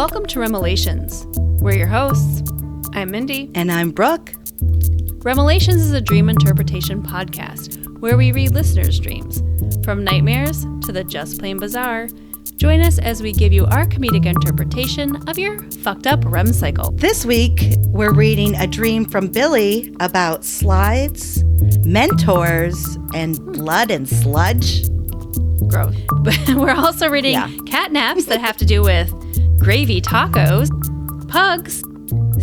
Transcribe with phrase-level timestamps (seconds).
[0.00, 1.26] Welcome to Remelations.
[1.60, 2.50] We're your hosts.
[2.94, 3.50] I'm Mindy.
[3.54, 4.32] And I'm Brooke.
[5.22, 9.42] Remelations is a dream interpretation podcast where we read listeners' dreams,
[9.84, 12.08] from nightmares to the just plain bizarre.
[12.56, 16.92] Join us as we give you our comedic interpretation of your fucked up REM cycle.
[16.92, 21.44] This week, we're reading a dream from Billy about slides,
[21.84, 23.52] mentors, and hmm.
[23.52, 24.88] blood and sludge.
[25.68, 25.94] Gross.
[26.22, 27.54] But we're also reading Yeah.
[27.66, 29.12] cat naps that have to do with
[29.60, 30.70] gravy tacos,
[31.28, 31.84] pugs,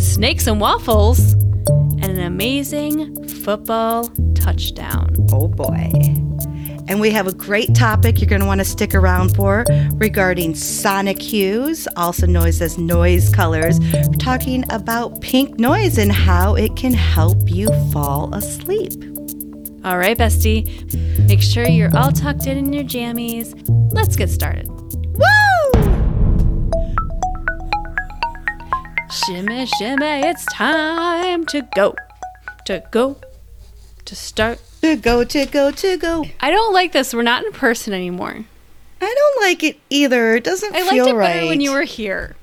[0.01, 5.15] snakes and waffles, and an amazing football touchdown.
[5.31, 5.91] Oh boy.
[6.89, 10.55] And we have a great topic you're going to want to stick around for regarding
[10.55, 13.79] sonic hues, also known as noise colors.
[13.79, 18.93] We're talking about pink noise and how it can help you fall asleep.
[19.83, 20.67] All right, bestie.
[21.27, 23.53] Make sure you're all tucked in in your jammies.
[23.91, 24.69] Let's get started.
[29.09, 31.95] Shimmy, shimmy, it's time to go.
[32.65, 33.17] To go.
[34.05, 34.59] To start.
[34.81, 36.25] To go, to go, to go.
[36.41, 37.13] I don't like this.
[37.13, 38.43] We're not in person anymore.
[39.01, 40.35] I don't like it either.
[40.35, 40.91] It doesn't feel right.
[40.91, 41.33] I liked it right.
[41.33, 42.35] better when you were here.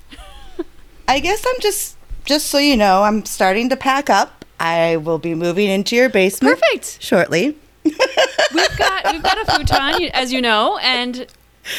[1.07, 4.45] I guess I'm just just so you know, I'm starting to pack up.
[4.59, 7.03] I will be moving into your basement Perfect.
[7.03, 7.57] shortly.
[7.85, 11.27] We've got we've got a futon, as you know, and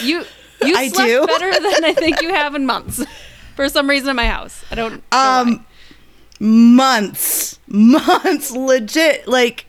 [0.03, 0.23] you
[0.63, 3.03] you slept better than I think you have in months.
[3.55, 5.03] For some reason in my house, I don't.
[5.11, 5.65] Um
[6.39, 7.59] months.
[7.67, 9.65] Months legit like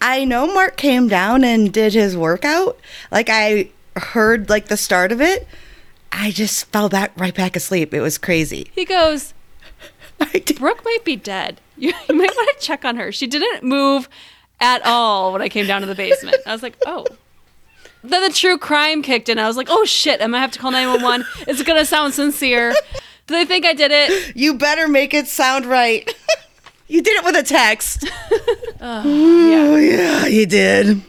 [0.00, 2.78] I know Mark came down and did his workout.
[3.10, 5.46] Like I heard like the start of it.
[6.10, 7.94] I just fell back right back asleep.
[7.94, 8.70] It was crazy.
[8.74, 9.32] He goes,
[10.20, 10.42] I.
[10.58, 11.60] Brooke might be dead.
[11.76, 13.12] You, you might want to check on her.
[13.12, 14.08] She didn't move
[14.60, 16.36] at all when I came down to the basement.
[16.46, 17.06] I was like, oh.
[18.04, 19.38] Then the true crime kicked in.
[19.38, 21.24] I was like, oh shit, I'm gonna have to call 911.
[21.46, 22.74] Is it gonna sound sincere?
[23.26, 24.36] Do they think I did it?
[24.36, 26.12] You better make it sound right.
[26.88, 28.08] you did it with a text.
[28.84, 29.56] Oh, yeah.
[29.58, 31.02] Oh yeah, you did.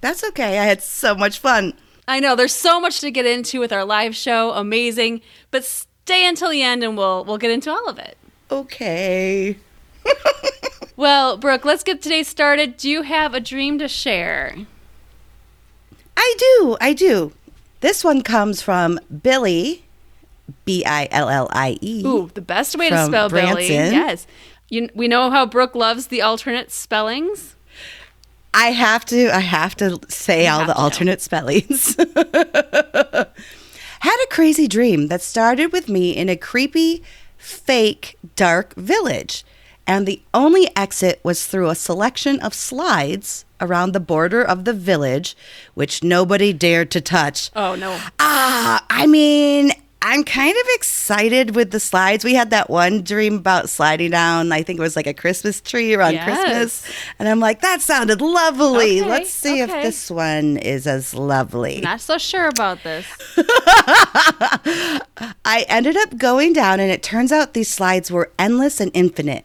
[0.00, 0.58] That's okay.
[0.58, 1.72] I had so much fun.
[2.08, 4.50] I know there's so much to get into with our live show.
[4.50, 5.20] Amazing.
[5.52, 8.18] But stay until the end and we'll we'll get into all of it.
[8.50, 9.56] Okay.
[10.96, 12.76] Well, Brooke, let's get today started.
[12.78, 14.56] Do you have a dream to share?
[16.16, 16.76] I do.
[16.80, 17.32] I do.
[17.80, 19.84] This one comes from Billy,
[20.64, 22.02] B I L L I E.
[22.04, 23.68] Ooh, the best way to spell Billy.
[23.68, 23.92] Branson.
[23.92, 24.26] Yes.
[24.68, 27.54] You, we know how Brooke loves the alternate spellings.
[28.52, 29.34] I have to.
[29.34, 31.94] I have to say all the alternate spellings.
[34.00, 37.02] Had a crazy dream that started with me in a creepy,
[37.36, 39.44] fake, dark village,
[39.86, 44.72] and the only exit was through a selection of slides around the border of the
[44.72, 45.36] village,
[45.74, 47.50] which nobody dared to touch.
[47.54, 47.98] Oh no.
[48.18, 49.72] Ah, I mean,
[50.08, 52.24] I'm kind of excited with the slides.
[52.24, 55.60] We had that one dream about sliding down, I think it was like a Christmas
[55.60, 56.24] tree around Yes.
[56.24, 56.84] Christmas.
[57.18, 59.00] And I'm like, that sounded lovely.
[59.00, 59.78] Okay, Let's see okay.
[59.78, 61.80] if this one is as lovely.
[61.80, 63.04] Not so sure about this.
[65.44, 69.44] I ended up going down, and it turns out these slides were endless and infinite.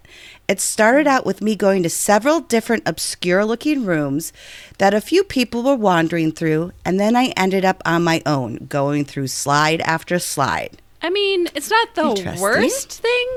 [0.51, 4.33] It started out with me going to several different obscure looking rooms
[4.79, 8.65] that a few people were wandering through, and then I ended up on my own,
[8.67, 10.81] going through slide after slide.
[11.01, 13.27] I mean, it's not the worst thing.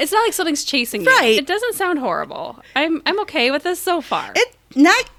[0.00, 1.06] It's not like something's chasing you.
[1.16, 1.38] Right.
[1.38, 2.58] It doesn't sound horrible.
[2.74, 4.32] I'm I'm okay with this so far.
[4.34, 5.10] It not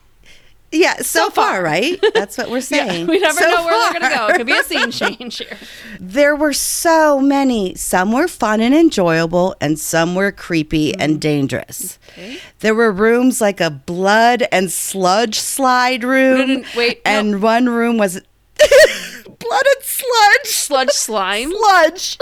[0.73, 1.63] yeah, so, So far, far.
[1.63, 2.03] right?
[2.13, 3.07] That's what we're Yeah, saying.
[3.07, 4.27] we never So know where we're gonna go.
[4.27, 5.57] It could be a scene change here.
[5.99, 7.75] There were so many.
[7.75, 11.97] Some were fun and enjoyable, and some were creepy and dangerous.
[12.15, 12.21] Mm-hmm.
[12.21, 12.39] Okay.
[12.59, 16.37] There were rooms like a blood and sludge slide room.
[16.39, 17.11] No, no, no, wait, no.
[17.11, 18.19] And one room was
[18.59, 20.45] blood and sludge.
[20.45, 21.51] Sludge slime.
[21.51, 22.17] Sludge.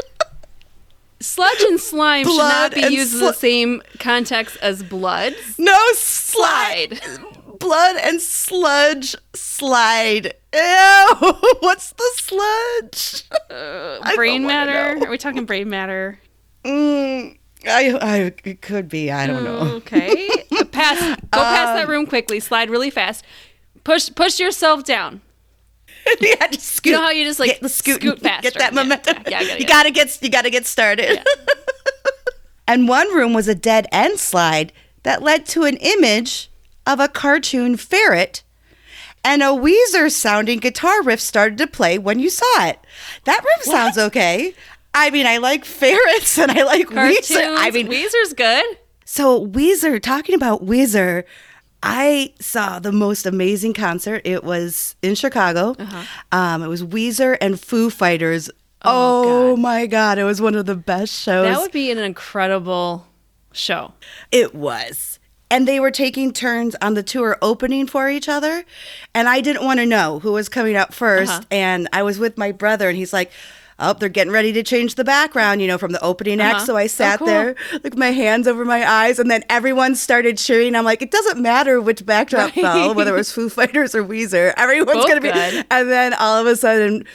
[1.19, 5.35] Sludge and slime should Blood not be used in the same context as blood.
[5.59, 6.99] No slide.
[7.61, 10.33] Blood and sludge slide.
[10.53, 11.07] Ew.
[11.59, 13.23] What's the sludge?
[13.51, 15.05] I brain matter?
[15.05, 16.19] Are we talking brain matter?
[16.65, 17.37] Mm,
[17.67, 19.11] I, I, it could be.
[19.11, 19.59] I don't know.
[19.77, 20.27] Okay.
[20.71, 20.99] pass.
[21.31, 22.39] Go past Um, that room quickly.
[22.39, 23.23] Slide really fast.
[23.83, 25.21] Push push yourself down.
[26.19, 26.91] yeah, just scoot.
[26.91, 28.49] You know how you just, like, Get the scoot, scoot faster.
[28.49, 29.17] Get that momentum.
[29.27, 29.67] yeah, yeah, it, you yeah.
[29.67, 30.17] gotta get.
[30.21, 31.23] You gotta get started.
[32.67, 34.73] and one room was a dead end slide
[35.03, 36.50] that led to an image
[36.85, 38.43] of a cartoon ferret.
[39.23, 42.79] And a Weezer sounding guitar riff started to play when you saw it.
[43.25, 44.55] That riff sounds okay.
[44.95, 47.29] I mean, I like ferrets and I like Cartoons.
[47.29, 47.55] Weezer.
[47.57, 48.65] I mean, Weezer's good.
[49.05, 51.23] so Weezer, talking about Weezer,
[51.83, 54.21] I saw the most amazing concert.
[54.25, 55.75] It was in Chicago.
[56.31, 58.49] Um, it was Weezer and Foo Fighters
[58.83, 61.45] Oh, my god, it was one of the best shows.
[61.45, 63.05] That would be an incredible
[63.51, 63.93] show.
[64.31, 65.10] It was.
[65.51, 68.63] And they were taking turns on the tour opening for each other.
[69.13, 71.41] And I didn't want to know who was coming up 1st Uh-huh.
[71.51, 73.31] And I was with my brother, and he's like,
[73.83, 76.57] Oh, they're getting ready to change the background, you know, from the opening act.
[76.57, 76.65] Uh-huh.
[76.67, 77.25] So I Oh, sat cool.
[77.27, 80.75] there, like my hands over my eyes, and then everyone started cheering.
[80.75, 82.61] I'm like, it doesn't matter which backdrop Right.
[82.63, 84.53] fell, whether it was Foo Fighters or Weezer.
[84.55, 85.31] Everyone's Both gonna be.
[85.31, 85.65] good.
[85.71, 87.05] And then all of a sudden,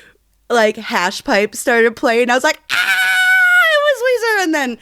[0.50, 2.31] like hash pipe started playing.
[2.31, 2.77] I was like, ah,
[3.73, 4.44] it was Weezer.
[4.44, 4.79] And then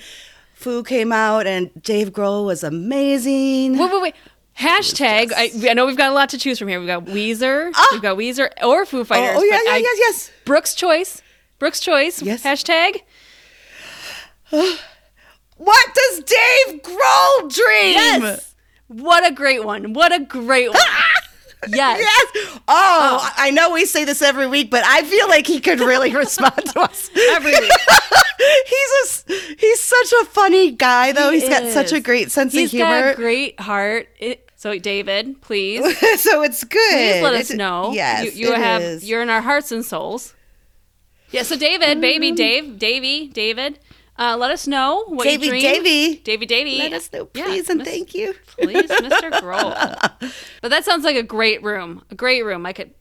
[0.64, 3.76] Foo came out, and Dave Grohl was amazing.
[3.78, 4.14] Wait, wait, wait.
[4.58, 5.30] Hashtag.
[5.36, 6.78] I, I know we've got a lot to choose from here.
[6.78, 7.70] We've got Weezer.
[7.74, 7.88] Ah!
[7.92, 9.36] We've got Weezer or Foo Oh, Fighters.
[9.38, 10.30] oh, yeah, but yeah, I- yes, yes.
[10.46, 11.20] Brooke's choice.
[11.58, 12.22] Brooke's choice.
[12.22, 12.42] Yes.
[12.42, 13.00] Hashtag.
[15.56, 17.92] What does Dave Grohl dream?
[17.94, 18.54] Yes.
[18.88, 19.92] What a great one.
[19.92, 20.78] What a great one.
[20.82, 21.13] Ah!
[21.68, 22.00] Yes.
[22.34, 22.50] Yes.
[22.56, 23.32] Oh, oh.
[23.36, 26.56] I know we say this every week, but I feel like he could really respond
[26.56, 27.70] to us Every week.
[28.66, 31.30] he's a, he's such a funny guy, though.
[31.30, 32.96] He He's got such a great sense He's of humor.
[32.96, 34.08] He's got a great heart.
[34.18, 35.82] It, so, David, please,
[36.20, 36.90] so it's good.
[36.90, 37.92] please let us It's- know.
[37.92, 38.80] Yes, you, you have.
[38.80, 39.04] is.
[39.08, 40.34] You're in our hearts and souls.
[41.30, 41.42] Yeah.
[41.42, 42.36] So, David, baby, mm-hmm.
[42.36, 43.78] Dave, Davy, David,
[44.18, 45.62] uh, let us know what Davey, you dream.
[45.62, 46.16] Davey.
[46.16, 46.78] Davy, Davy.
[46.78, 48.34] Let us know, Yeah, please, and Miss- thank you.
[48.58, 49.30] Please, Mr.
[49.40, 50.32] Grohl.
[50.62, 52.02] But that sounds like a great room.
[52.10, 52.64] A great room.
[52.66, 52.92] I could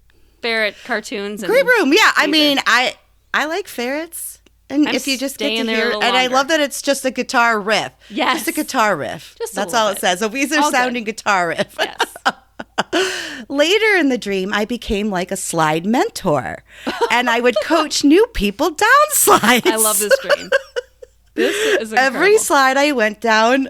[0.42, 1.42] ferret cartoons.
[1.44, 1.94] And Great room.
[1.94, 2.96] Yeah, I mean, I
[3.34, 4.40] I like ferrets.
[4.70, 7.06] And I'm if you just get to there hear, and I love that it's just
[7.06, 7.92] a guitar riff.
[8.10, 8.38] Yes.
[8.38, 9.36] just a guitar riff.
[9.38, 10.22] Just That's all it says.
[10.22, 10.78] A Weezer All good.
[10.78, 11.76] sounding guitar riff.
[11.80, 12.16] Yes.
[13.50, 16.64] Later in the dream, I became like a slide mentor,
[17.12, 19.66] and I would coach new people down slides.
[19.70, 20.50] I love this dream.
[21.34, 22.18] This is incredible.
[22.18, 23.70] Every slide I went down,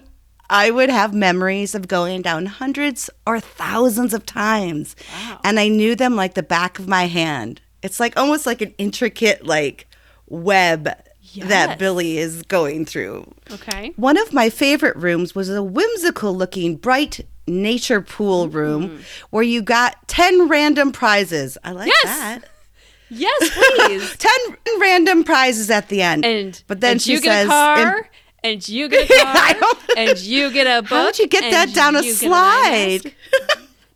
[0.50, 4.96] I would have memories of going down hundreds or thousands of times.
[5.12, 5.40] Wow.
[5.44, 7.62] And I knew them like the back of my hand.
[7.82, 9.88] It's like almost like an intricate like
[10.28, 10.90] web
[11.36, 11.48] Yes.
[11.50, 13.26] that Billy is going through.
[13.50, 13.92] Okay.
[13.96, 19.02] One of my favorite rooms was a whimsical looking bright nature pool room mm.
[19.32, 21.58] where you got 10 random prizes.
[21.64, 22.04] I like Yes.
[22.04, 22.42] that.
[23.14, 24.16] Yes, please.
[24.18, 24.32] 10
[24.80, 26.26] random prizes at the end.
[26.26, 28.06] And but then and she you get says a car, and-
[28.46, 29.56] and you get a car,
[29.98, 30.90] and you get a book.
[30.90, 33.14] How would you get that down a you get slide?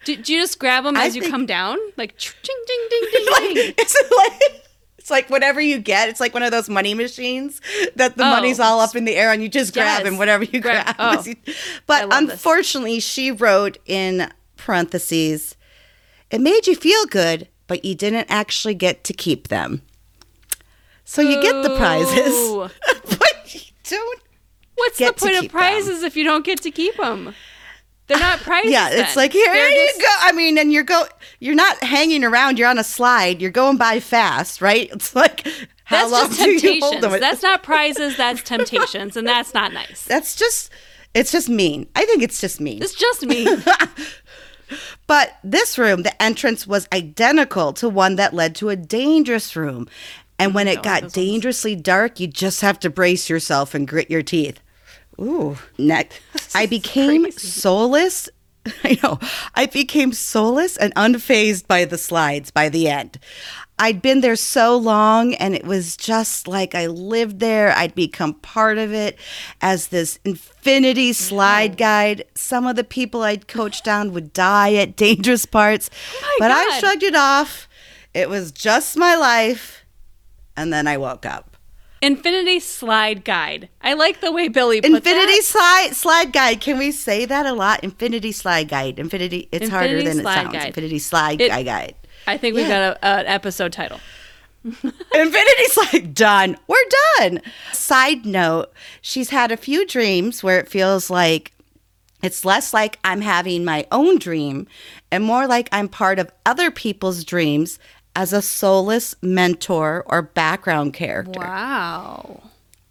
[0.06, 2.80] Do, do you just grab them I as you think- come down, like ching, ding,
[2.90, 3.74] ding, ding, like ding?
[3.78, 4.64] it's like
[4.98, 6.08] it's like whatever you get.
[6.08, 7.60] It's like one of those money machines
[7.98, 8.30] that the Oh.
[8.30, 10.08] money's all up in the air and you just grab Yes.
[10.08, 10.96] and whatever you Grab- grab.
[10.98, 11.24] oh.
[11.25, 11.36] you-
[11.86, 12.31] But love this.
[12.34, 15.56] unfortunately, she wrote in parentheses,
[16.31, 19.81] "It made you feel good, but you didn't actually get to keep them."
[21.06, 22.69] So you get the prizes, Ooh.
[23.18, 24.22] but you don't.
[24.75, 25.60] What's the point of keep them.
[25.60, 27.34] prizes if you don't get to keep them?
[28.08, 28.72] They're not prizes.
[28.72, 29.16] Yeah, it's then.
[29.16, 30.08] like here They're you just- go.
[30.22, 31.06] I mean, and you're go.
[31.40, 32.60] You're not hanging around.
[32.60, 33.42] You're on a slide.
[33.42, 34.90] You're going by fast, right?
[34.92, 35.48] It's like
[35.86, 37.20] how That's long just do you hold them?
[37.20, 38.18] That's not prizes.
[38.18, 40.04] That's temptations, and that's not nice.
[40.04, 40.72] That's just
[41.13, 41.88] it's just mean.
[41.96, 42.81] I think it's just mean.
[42.84, 43.46] It's just me.
[45.07, 49.88] But this room, the entrance was identical to one that led to a dangerous room.
[50.38, 54.12] And when it like got dangerously dark, you just have to brace yourself and grit
[54.12, 54.59] your teeth.
[55.19, 55.57] Ooh.
[55.77, 56.19] Next,
[56.56, 57.39] I became crazy.
[57.39, 58.30] soulless.
[58.83, 59.19] I know.
[59.56, 63.17] I became soulless and unfazed by the slides by the end.
[63.79, 67.72] I'd been there so long and it was just like I lived there.
[67.74, 69.19] I'd become part of it
[69.62, 72.25] as this infinity slide guide.
[72.34, 75.89] Some of the people I'd coached down would die at dangerous parts,
[76.24, 77.67] oh my but I shrugged it off.
[78.13, 79.86] It was just my life.
[80.55, 81.55] And then I woke up.
[82.01, 83.69] Infinity Slide Guide.
[83.81, 85.43] I like the way Billy put Infinity that.
[85.43, 86.62] slide slide guide.
[86.62, 87.84] Can we say that a lot?
[87.84, 89.00] Infinity slide guide.
[89.00, 89.50] Infinity.
[89.51, 90.53] It's harder than it sounds.
[90.53, 90.67] guide.
[90.67, 91.96] Infinity slide It- guide.
[92.27, 92.91] I think we've Yeah.
[92.91, 94.00] got a, an episode title.
[94.63, 96.57] Infinity's like, done.
[96.67, 96.77] We're
[97.19, 97.41] done.
[97.74, 101.53] Side note: She's had a few dreams where it feels like
[102.22, 104.67] it's less like I'm having my own dream,
[105.12, 107.79] and more like I'm part of other people's dreams
[108.15, 111.39] as a soulless mentor or background character.
[111.39, 112.43] Wow.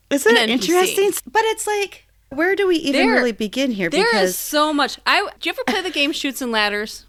[0.09, 0.69] Isn't An it NPC.
[0.69, 1.11] interesting?
[1.31, 3.91] But it's like, where do we even There- really begin here?
[3.91, 4.99] There is because so much.
[5.05, 7.06] I do you ever play the game Chutes and Ladders?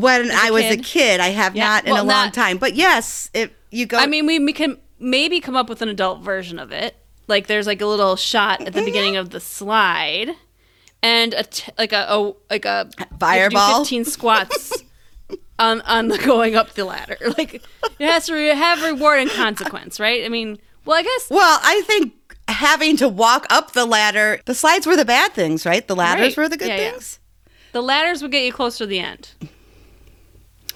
[0.00, 0.84] When I was a kid?
[0.84, 2.58] kid, I have Yeah, not in well, a long not- time.
[2.58, 5.88] But yes, if you go, I mean, we, we can maybe come up with an
[5.88, 6.96] adult version of it.
[7.26, 8.84] Like there's like a little shot at the mm-hmm.
[8.84, 10.30] beginning of the slide,
[11.02, 13.78] and a t- like a, a like a you have to do Fireball?
[13.80, 14.82] fifteen squats
[15.58, 17.16] on on the going up the ladder.
[17.38, 17.62] Like it
[18.10, 20.24] has to re- have reward and consequence, right?
[20.24, 22.12] I mean, well, I guess well, I think
[22.48, 25.86] having to walk up the ladder, the slides were the bad things, right?
[25.88, 26.42] The ladders Right.
[26.44, 26.90] were the good Yeah, yeah.
[26.90, 27.20] things.
[27.72, 29.30] the ladders would get you closer to the end.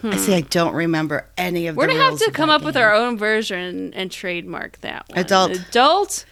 [0.02, 0.34] I see.
[0.34, 1.76] I don't remember any of.
[1.76, 5.18] We're gonna have to come up with our own version and trademark that one.
[5.18, 5.52] Adult.
[5.52, 6.24] Adult.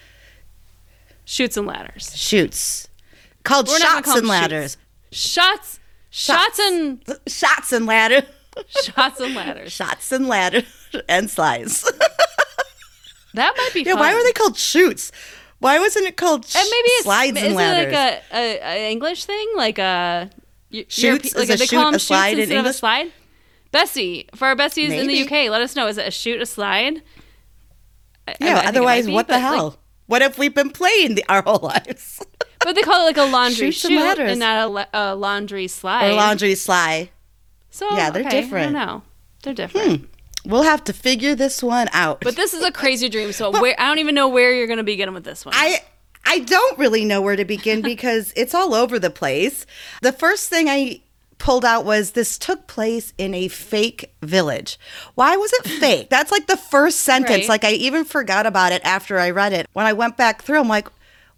[1.25, 2.15] Chutes and ladders.
[2.15, 2.87] shoots
[3.43, 4.77] called We're shots and ladders.
[5.11, 5.79] Shots.
[6.09, 8.21] Shots and Shots and ladder.
[8.69, 9.71] shots and ladders.
[9.73, 10.63] Shots and ladder
[11.09, 11.89] and slides.
[13.33, 13.91] That might be yeah.
[13.93, 13.99] fun.
[13.99, 15.11] Why were they called chutes?
[15.59, 18.59] Why wasn't it called sh- And maybe it's slides is and it like a, a,
[18.87, 20.31] a English thing, like a
[20.71, 20.97] Shoots?
[21.03, 22.73] Europe- like Is a they shoot call them a slide in chutes instead of a
[22.73, 23.11] slide.
[23.71, 25.87] Bessie, for our besties in the UK, let us know.
[25.87, 27.01] Is it a chute, a slide?
[28.27, 28.61] I- yeah.
[28.63, 29.79] I otherwise, be, what the but, like, hell?
[30.07, 32.25] what if we've been playing the, our whole lives?
[32.59, 34.31] but they call it like a laundry chute ladders.
[34.31, 36.11] and not a, a laundry slide.
[36.11, 37.09] or laundry sly.
[37.69, 38.71] So Yeah, they're okay, different.
[38.71, 38.75] Hmm.
[38.75, 39.01] I don't know.
[39.43, 40.09] They're different.
[40.45, 42.21] We'll have to figure this one out.
[42.21, 43.31] But this is a crazy dream.
[43.33, 45.53] So where I don't even know where you're going to begin with this one.
[45.55, 45.79] I
[46.25, 49.65] I don't really know where to begin because it's all over the place.
[50.01, 51.01] The first thing I
[51.37, 54.79] pulled out was this took place in a fake village.
[55.15, 56.09] Why was it fake?
[56.09, 57.43] That's like the first sentence.
[57.43, 57.49] Right.
[57.49, 59.67] Like I even forgot about it after I read it.
[59.73, 60.87] When I went back through, I'm like,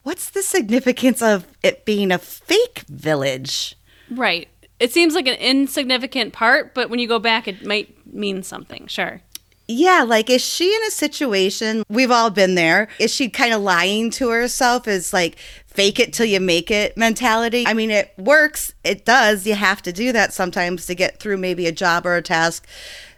[0.04, 3.76] what's the significance of it being a fake village?
[4.12, 4.48] right.
[4.80, 8.88] It seems like an insignificant part, but when you go back, it might mean something.
[8.88, 9.22] Sure.
[9.68, 11.84] Yeah, like is she in a situation?
[11.90, 12.88] We've all been there.
[12.98, 14.88] Is she kind of lying to herself?
[14.88, 15.36] Is like
[15.80, 17.64] fake it till you make it mentality?
[17.66, 18.74] I mean, it works.
[18.84, 19.48] It does.
[19.48, 22.68] You have to do that sometimes to get through maybe a job or a task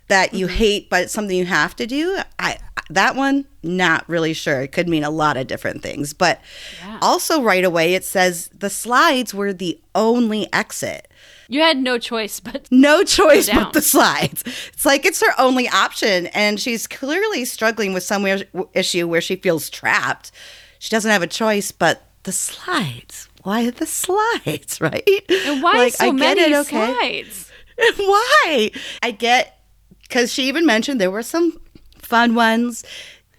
[0.08, 0.56] that you mm-hmm.
[0.58, 2.20] hate, but it's something you have to do.
[2.38, 2.58] I
[2.90, 4.62] that one not really sure.
[4.62, 6.42] It could mean a lot of different things, but
[6.84, 7.00] Yeah.
[7.02, 11.08] also right away it says the slides were the only exit
[11.48, 14.44] You had no choice, but no choice but the slides.
[14.74, 18.26] It's like it's her only option, and she's clearly struggling with some
[18.74, 20.32] issue where she feels trapped.
[20.80, 23.28] She doesn't have a choice but the slides.
[23.44, 25.08] Why the slides, right?
[25.30, 26.94] and why Like, so I many it, okay.
[26.94, 27.48] slides?
[27.98, 28.70] Why?
[29.02, 29.58] I get
[30.04, 31.60] because she even mentioned there were some
[31.98, 32.84] fun ones,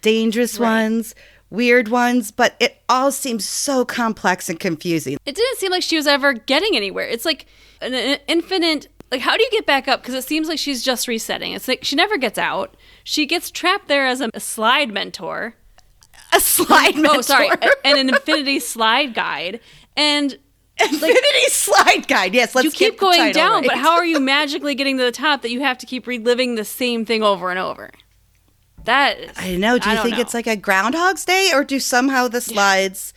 [0.01, 0.69] dangerous Right.
[0.83, 1.15] ones,
[1.49, 5.17] weird ones, but it all seems so complex and confusing.
[5.25, 7.07] It didn't seem like she was ever getting anywhere.
[7.07, 7.45] It's like
[7.79, 8.87] an, an infinite.
[9.11, 10.01] Like, how do you get back up?
[10.01, 11.53] Because it seems like she's just resetting.
[11.53, 12.75] It's like she never gets out.
[13.05, 15.55] She gets trapped there as a, a slide mentor.
[16.33, 17.17] A slide oh, mentor.
[17.17, 17.49] Oh, sorry,
[17.83, 19.59] and an infinity slide guide.
[19.95, 20.37] And
[20.79, 22.33] Infinity slide guide.
[22.33, 23.67] Yes, let's you keep going down, right.
[23.67, 26.55] but how are you magically getting to the top that you have to keep reliving
[26.55, 27.91] the same thing over and over?
[28.85, 29.77] That is, I know.
[29.77, 30.21] Do you think know.
[30.21, 33.13] it's like a Groundhog's Day, or do somehow the slides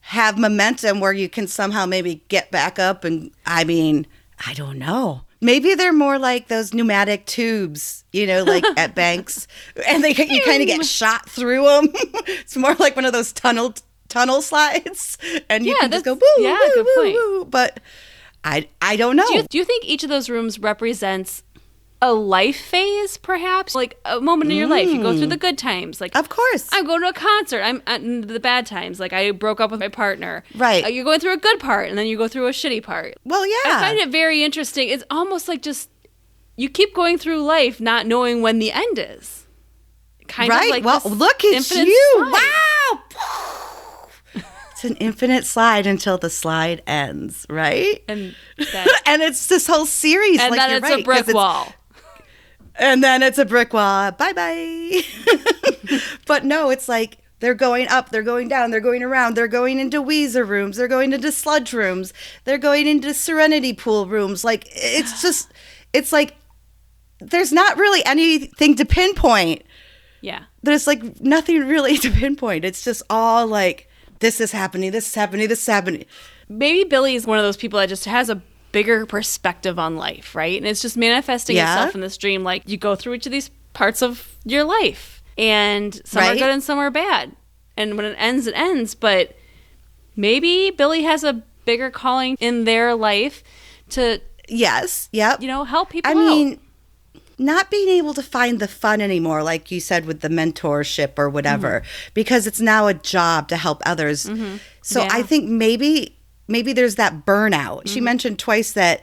[0.00, 3.04] have momentum where you can somehow maybe get back up?
[3.04, 4.06] And I mean,
[4.46, 5.22] I don't know.
[5.40, 9.46] Maybe they're more like those pneumatic tubes, you know, like at banks,
[9.86, 11.88] and they you kind of get shot through them.
[12.26, 13.74] it's more like one of those tunnel
[14.08, 15.16] tunnel slides,
[15.48, 17.14] and you Yeah, can just go woo, yeah, woo, good woo, point.
[17.14, 17.44] woo.
[17.44, 17.80] But
[18.44, 19.26] I I don't know.
[19.28, 21.42] Do you, do you think each of those rooms represents
[22.00, 23.74] a life phase, perhaps?
[23.74, 24.88] Like a moment in your life.
[24.88, 26.00] You go through the good times.
[26.00, 26.20] Like, Mm.
[26.20, 27.60] of course, I'm going to a concert.
[27.62, 29.00] I'm at the bad times.
[29.00, 30.44] Like, I broke up with my partner.
[30.54, 30.84] Right.
[30.84, 33.14] Uh, you're going through a good part, and then you go through a shitty part.
[33.24, 33.76] well, yeah.
[33.76, 34.88] I find it very interesting.
[34.88, 35.90] It's almost like just
[36.56, 39.46] you keep going through life not knowing when the end is.
[40.28, 40.64] Kind right.
[40.64, 41.62] of like well, look at you.
[41.62, 42.32] slide.
[42.32, 43.00] Wow.
[44.72, 48.00] It's an infinite slide until the slide ends, right?
[48.06, 50.38] And that, and it's this whole series.
[50.40, 51.72] and like then you're it's right, a brick wall.
[52.78, 54.12] And then it's a brick wall.
[54.12, 55.02] Bye bye.
[56.26, 59.78] but no, it's like they're going up, they're going down, they're going around, they're going
[59.78, 62.12] into Weezer rooms, they're going into sludge rooms,
[62.44, 64.44] they're going into Serenity pool rooms.
[64.44, 65.52] Like it's just,
[65.92, 66.36] it's like
[67.20, 69.62] there's not really anything to pinpoint.
[70.20, 70.44] Yeah.
[70.64, 72.64] there's like nothing really to pinpoint.
[72.64, 73.88] It's just all like
[74.20, 76.04] this is happening, this is happening, this is happening.
[76.48, 80.34] maybe Billy is one of those people that just has a bigger perspective on life,
[80.34, 80.56] right?
[80.58, 81.74] And it's just manifesting Yeah.
[81.74, 82.44] itself in this dream.
[82.44, 86.50] Like you go through each of these parts of your life, and some are good
[86.50, 87.32] and some are bad.
[87.76, 88.94] And when it ends, it ends.
[88.94, 89.36] But
[90.16, 93.42] maybe Billy has a bigger calling in their life
[93.90, 95.40] to, Yes, yep.
[95.42, 96.18] you know, help people I out.
[96.18, 96.58] mean,
[97.38, 101.28] not being able to find the fun anymore, like you said with the mentorship or
[101.28, 101.82] whatever,
[102.14, 104.22] because it's now a job to help others.
[104.22, 104.56] So Mm-hmm.
[104.98, 105.08] Yeah.
[105.12, 106.17] I think maybe
[106.48, 107.78] maybe there's that burnout.
[107.84, 107.88] Mm-hmm.
[107.94, 109.02] She mentioned twice that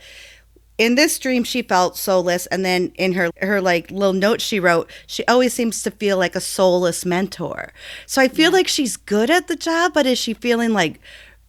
[0.78, 4.60] in this dream she felt soulless and then in her her like little note she
[4.60, 7.72] wrote she always seems to feel like a soulless mentor
[8.06, 11.00] so i feel like she's good at the job but is she feeling like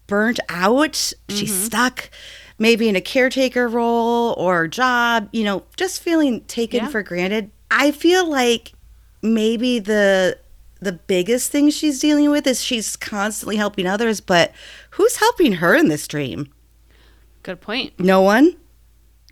[0.07, 0.95] burnt out
[1.29, 1.65] she's Mm-hmm.
[1.65, 2.11] stuck
[2.57, 6.89] maybe in a caretaker role or job you know just feeling taken Yeah.
[6.89, 8.75] for granted i feel like
[9.23, 10.39] maybe the
[10.79, 14.53] the biggest thing she's dealing with is she's constantly helping others but
[14.97, 16.53] who's helping her in this dream
[17.43, 17.99] good point.
[18.01, 18.57] no one.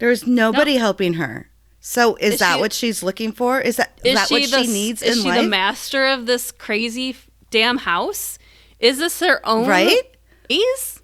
[0.00, 1.50] There's nobody helping her.
[1.80, 3.60] So is, Is that she- what she's looking for?
[3.60, 5.16] Is that is Is that she what the, she needs in life?
[5.16, 7.16] is she the master of this crazy
[7.50, 8.38] damn house?
[8.80, 10.02] Is this her own Right?
[10.48, 11.00] Is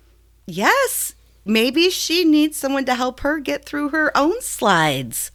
[0.46, 1.14] yes.
[1.44, 5.30] Maybe she needs someone to help her get through her own slides.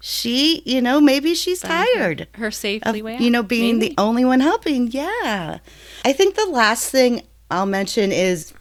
[0.00, 2.26] She, you know, maybe she's tired.
[2.34, 3.20] her of safely way out?
[3.20, 3.94] you know being Maybe.
[3.94, 5.58] the only one helping yeah
[6.04, 8.52] i think the last thing i'll mention is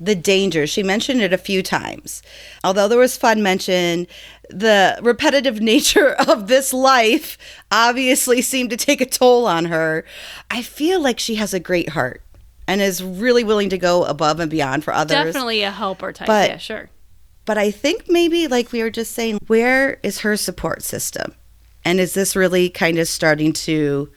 [0.00, 2.22] the danger she mentioned it a few times
[2.64, 4.06] although there was fun mentioned
[4.50, 7.38] the repetitive nature of this life
[7.70, 10.04] obviously seemed to take a toll on her
[10.50, 12.22] i feel like she has a great heart
[12.66, 16.26] and is really willing to go above and beyond for others definitely a helper type.
[16.26, 16.88] But- yeah, sure.
[17.44, 21.34] but I think maybe, like we were just saying, where is her support system?
[21.84, 24.10] And is this really kind of starting to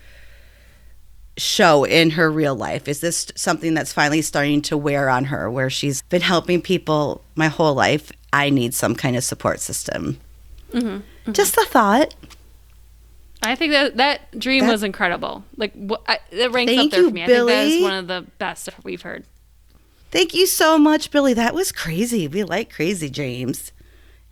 [1.38, 2.88] show in her real life?
[2.88, 7.24] Is this something that's finally starting to wear on her where she's been helping people
[7.36, 8.12] my whole life?
[8.34, 10.20] I need some kind of support system.
[10.72, 11.32] Mm-hmm.
[11.32, 12.14] Just the thought.
[13.44, 15.44] I think that that dream That- was incredible.
[15.56, 15.74] Like
[16.08, 17.24] I, it ranks up there you, for me.
[17.24, 19.26] I think that is one of the best we've heard.
[20.10, 21.34] Thank you so much, Billy.
[21.34, 22.28] That was crazy.
[22.28, 23.72] We like crazy dreams.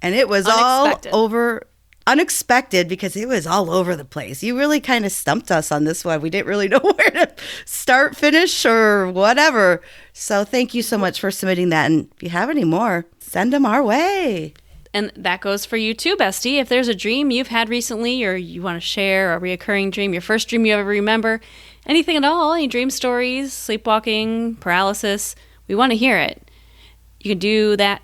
[0.02, 1.68] And it was all over
[2.08, 4.44] unexpected because it was all over the place.
[4.44, 6.22] You really kind of stumped us on this one.
[6.22, 7.34] We didn't really know where to
[7.66, 9.82] start, finish, or whatever.
[10.14, 11.88] So thank you so much for submitting that.
[11.92, 14.54] And if you have any more, send them our way.
[14.94, 16.62] And that goes for you too, bestie.
[16.62, 20.14] If there's a dream you've had recently or you want to share a reoccurring dream,
[20.14, 21.42] your first dream you ever remember,
[21.86, 25.36] anything at all, any dream stories, sleepwalking, paralysis,
[25.68, 26.50] we want to hear it.
[27.20, 28.04] You can do that.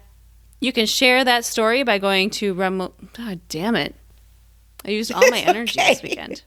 [0.62, 2.94] You can share that story by going to Remo.
[3.14, 3.96] God damn it.
[4.86, 6.44] I used all my It's energy this weekend.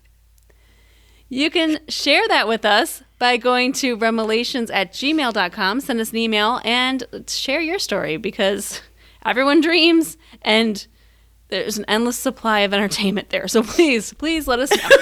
[1.28, 5.80] You can share that with us by going to remelations at gmail.com.
[5.80, 8.80] Send us an email and share your story because
[9.26, 10.86] everyone dreams and
[11.48, 13.48] there's an endless supply of entertainment there.
[13.48, 14.96] So please, please let us know.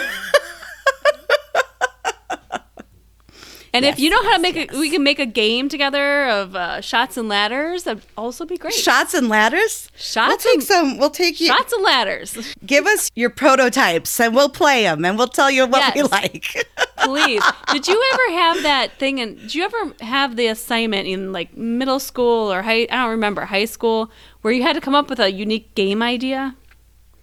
[3.72, 6.26] And if you know how to yes, make a, we can make a game together
[6.28, 7.84] of uh, shots and ladders.
[7.84, 8.74] That'd also be great.
[8.74, 9.90] Shots and ladders.
[9.96, 10.98] Shots We'll take and- some.
[10.98, 11.46] We'll take you.
[11.46, 12.54] Shots and ladders.
[12.66, 16.10] Give us your prototypes, and we'll play them, and we'll tell you what we Yes.
[16.12, 16.66] like.
[16.98, 17.42] Please.
[17.72, 19.20] Did you ever have that thing?
[19.20, 22.82] And did you ever have the assignment in like middle school or high?
[22.90, 24.10] I don't remember high school
[24.42, 26.54] where you had to come up with a unique game idea.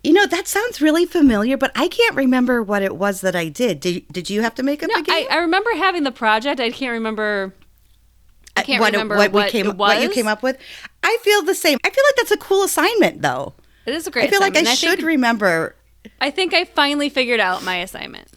[0.03, 3.49] You know, that sounds really familiar, but I can't remember what it was that I
[3.49, 3.79] did.
[3.81, 5.27] Did, did you have to make up No, a game?
[5.29, 6.59] I, I remember having the project.
[6.61, 7.53] I can't remember.
[8.55, 10.57] I can't what, remember what, what, we came, what you came up with.
[11.03, 11.77] I feel the same.
[11.83, 13.53] I feel like that's a cool assignment, though.
[13.85, 14.25] It is a great.
[14.25, 14.77] I feel like I assignment.
[14.77, 15.75] should think, remember.
[16.21, 18.27] I think I finally figured out my assignment: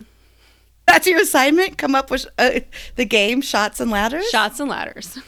[0.87, 1.79] That's your assignment.
[1.79, 2.61] Come up with uh,
[2.97, 4.29] the game, shots and ladders.
[4.31, 5.19] shots and ladders.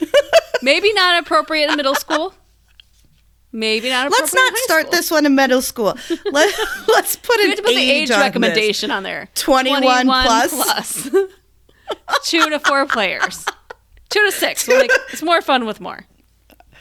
[0.62, 2.34] Maybe not appropriate in middle school.
[3.54, 4.10] Maybe not.
[4.10, 5.96] Let's not start this one in middle school.
[6.32, 8.24] Let, let's put an put the age on this.
[8.24, 9.28] recommendation on there.
[9.36, 10.52] 21 plus.
[10.52, 11.02] plus.
[12.24, 13.46] Two to four players.
[14.08, 14.66] Two to six.
[14.66, 16.04] We'll make, it's more fun with more.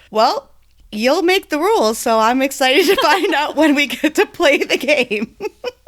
[0.09, 0.49] Well,
[0.91, 4.57] you'll make the rules, so I'm excited to find out when we get to play
[4.57, 5.37] the game.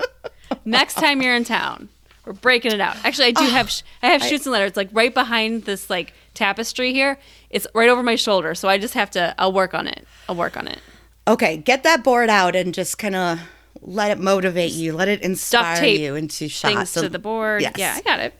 [0.66, 1.90] Next time you're in town,
[2.26, 2.96] we're breaking it out.
[3.04, 4.78] Actually, I do ah, have sh- I have chutes and ladders.
[4.78, 7.18] Like right behind this like tapestry here.
[7.50, 9.34] It's right over my shoulder, so I just have to.
[9.38, 10.06] I'll work on it.
[10.28, 10.80] I'll work on it.
[11.28, 13.40] okay, get that board out and just kind of
[13.82, 16.74] let it motivate you, let it inspire you into shots.
[16.74, 17.62] Things to the board.
[17.62, 17.74] Yes.
[17.78, 18.34] Yeah, I got it.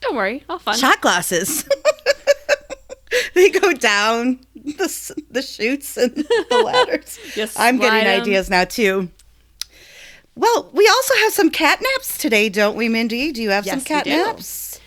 [0.00, 0.76] Don't worry, all fun.
[0.76, 1.66] shot glasses.
[3.34, 7.18] they go down the the chutes and the ladders.
[7.36, 8.22] Yes, I'm getting slide 'em.
[8.22, 9.10] ideas now too.
[10.34, 13.32] Well, we also have some cat naps today, don't we, Mindy?
[13.32, 14.80] Do you have some Yes, we cat naps?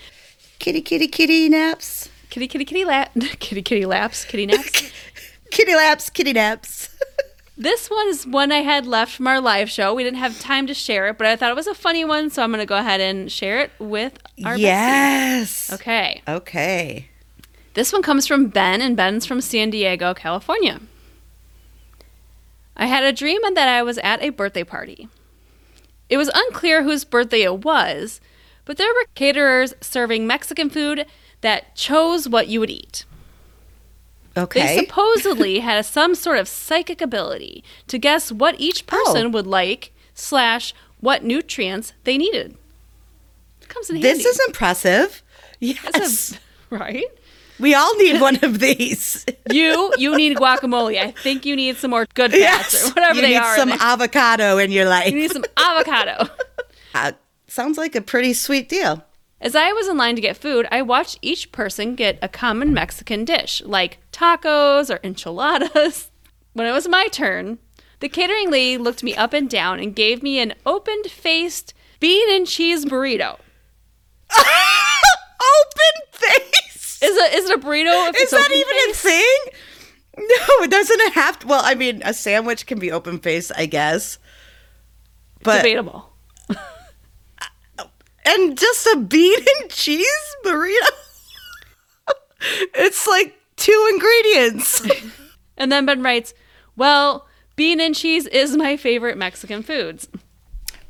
[0.59, 2.08] Kitty, kitty, kitty naps.
[2.29, 4.91] Kitty, kitty, kitty, lap, kitty, kitty laps, kitty naps.
[5.51, 6.89] Kitty laps, kitty naps.
[7.57, 9.93] This one is one I had left from our live show.
[9.93, 12.29] We didn't have time to share it, but I thought it was a funny one,
[12.29, 14.59] so I'm going to go ahead and share it with our bestie.
[14.59, 15.73] yes.
[15.73, 16.21] Okay.
[16.25, 17.09] Okay.
[17.73, 20.79] This one comes from Ben, and Ben's from San Diego, California.
[22.77, 25.09] I had a dream that I was at a birthday party.
[26.07, 28.21] It was unclear whose birthday it was,
[28.63, 31.05] but there were caterers serving Mexican food
[31.41, 33.05] that chose what you would eat.
[34.37, 34.61] Okay.
[34.77, 39.29] They supposedly had some sort of psychic ability to guess what each person Oh.
[39.29, 42.55] would like slash what nutrients they needed.
[43.67, 44.09] Comes in handy.
[44.09, 45.21] this is impressive.
[45.59, 46.33] Yes.
[46.33, 46.37] A-
[46.75, 47.05] right.
[47.59, 49.25] we all need one of these.
[49.51, 50.99] You you need guacamole.
[51.01, 53.55] I think you need some more good fats or whatever you they need are.
[53.57, 55.07] some avocado in your life.
[55.11, 56.29] you need some avocado.
[56.93, 57.13] Uh,
[57.47, 59.03] sounds like a pretty sweet deal.
[59.41, 62.73] As I was in line to get food, I watched each person get a common
[62.73, 66.09] Mexican dish, like tacos or enchiladas.
[66.53, 67.59] When it was my turn,
[67.99, 72.29] The catering lady looked me up and down and gave me an open faced bean
[72.33, 73.37] and cheese burrito.
[74.37, 76.99] Open face.
[77.01, 78.09] Is it, is it a burrito?
[78.09, 79.37] If Is it's that even a thing?
[80.17, 81.47] No, it doesn't have to.
[81.47, 84.17] Well, I mean, a sandwich can be open face, I guess.
[85.43, 86.08] But Debatable.
[88.29, 90.89] And just a bean and cheese burrito.
[92.75, 94.87] it's like two ingredients.
[95.61, 96.33] And then Ben writes,
[96.77, 100.07] Well, bean and cheese is my favorite Mexican foods.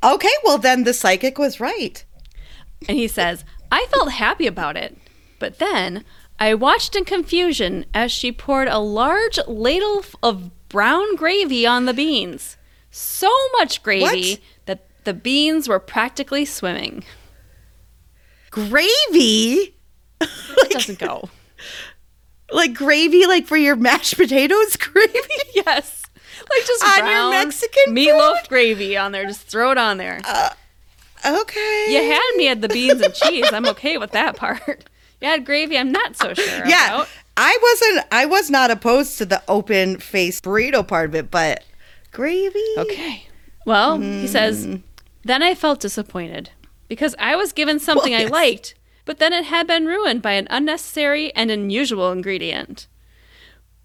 [0.00, 2.04] okay, well then the psychic was right.
[2.88, 4.96] And he says, I felt happy about it.
[5.40, 6.04] But then
[6.38, 11.92] I watched in confusion as she poured a large ladle of brown gravy on the
[11.94, 12.56] beans.
[12.92, 14.40] So much gravy What?
[14.66, 17.02] that the beans were practically swimming.
[18.50, 19.74] Gravy?
[20.20, 21.28] It doesn't go.
[22.52, 25.12] Like gravy like for your mashed potatoes gravy?
[25.54, 26.02] yes.
[26.50, 28.48] Like just On your Mexican meatloaf food?
[28.48, 29.24] gravy on there.
[29.24, 30.20] Just throw it on there.
[31.24, 31.86] Okay.
[31.90, 33.46] You had me at the beans and cheese.
[33.52, 34.88] I'm okay with that part.
[35.20, 35.78] You had gravy.
[35.78, 36.86] I'm not so sure Yeah.
[36.94, 37.08] about.
[37.36, 41.62] I wasn't I was not opposed to the open face burrito part of it, but
[42.10, 42.64] gravy?
[42.78, 43.28] Okay.
[43.64, 44.76] Well, he says, Hmm.
[45.22, 46.50] then I felt disappointed
[46.90, 48.74] because I was given something Well, I liked,
[49.04, 52.88] but then it had been ruined by an unnecessary and unusual ingredient.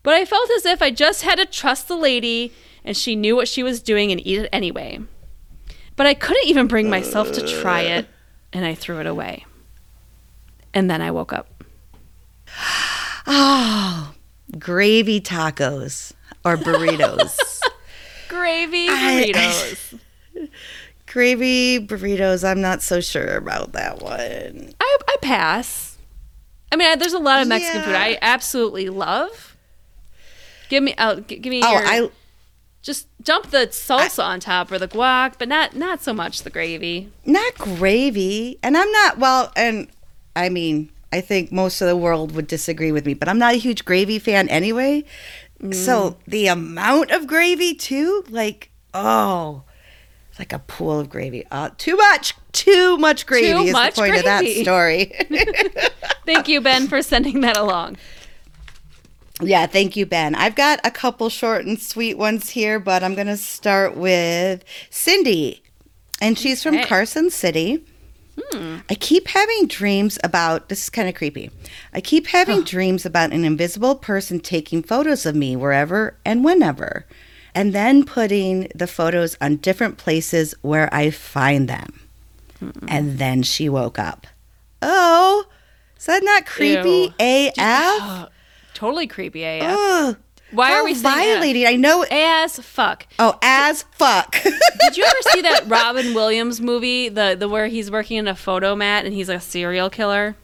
[0.01, 2.51] But I felt as if I just had to trust the lady
[2.83, 5.01] and she knew what she was doing and eat it anyway.
[5.95, 7.99] But I couldn't even bring myself to try uh.
[7.99, 8.07] it
[8.51, 9.45] and I threw it away.
[10.73, 11.63] And then I woke up.
[13.27, 14.15] Oh,
[14.57, 16.11] gravy tacos
[16.43, 17.37] or burritos.
[18.29, 19.99] Gravy I- burritos.
[21.15, 24.73] gravy burritos, I'm not so sure about that one.
[24.81, 25.97] I, I pass.
[26.73, 29.55] I mean, I, there's a lot of Mexican food I absolutely love.
[30.67, 31.81] Give me, oh, g- give me Oh, your.
[31.85, 32.09] I
[32.81, 36.49] just dump the salsa on top or the guac, but not not so much the
[36.49, 37.11] gravy.
[37.25, 39.87] not gravy, and I'm not well, and
[40.35, 43.53] I mean, I think most of the world would disagree with me, but I'm not
[43.53, 45.05] a huge gravy fan anyway.
[45.61, 45.73] Mm.
[45.73, 49.63] So the amount of gravy too, like oh,
[50.39, 51.45] like a pool of gravy.
[51.51, 55.13] Uh, too much, too much gravy Too is much the point of that story.
[56.25, 57.97] Thank you, Ben, for sending that along.
[59.41, 60.33] Yeah, thank you, Ben.
[60.33, 64.63] I've got a couple short and sweet ones here, but I'm going to start with
[64.89, 65.61] Cindy.
[66.21, 66.85] And she's from Okay.
[66.85, 67.83] Carson City.
[68.89, 71.51] I keep having dreams about this is kind of creepy.
[71.93, 77.05] I keep having dreams about an invisible person taking photos of me wherever and whenever,
[77.55, 82.01] and then putting the photos on different places where I find them.
[82.87, 84.27] And then she woke up.
[84.81, 85.45] Oh,
[85.97, 87.51] is that not creepy Ew.
[87.57, 88.29] AF?
[88.73, 89.63] Totally creepy AF.
[89.63, 90.17] Ugh.
[90.51, 91.65] Why How are we violating?
[91.65, 92.05] I know.
[92.09, 93.07] As fuck.
[93.19, 94.31] Oh, as fuck.
[94.79, 98.35] Did you ever see that Robin Williams movie, the the where he's working in a
[98.35, 100.35] photo mat and he's a serial killer?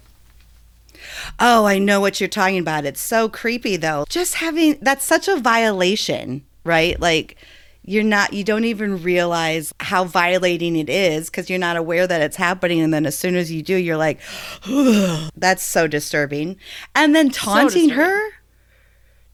[1.39, 2.86] oh, I know what you're talking about.
[2.86, 4.06] It's so creepy though.
[4.10, 7.00] Just having that's such a violation, right?
[7.00, 7.38] Like
[7.84, 12.21] you're not you don't even realize how violating it is because you're not aware that
[12.21, 14.19] it's happening and then as soon as you do you're like
[15.36, 16.56] that's so disturbing
[16.93, 18.06] and then taunting disturbing.
[18.06, 18.30] her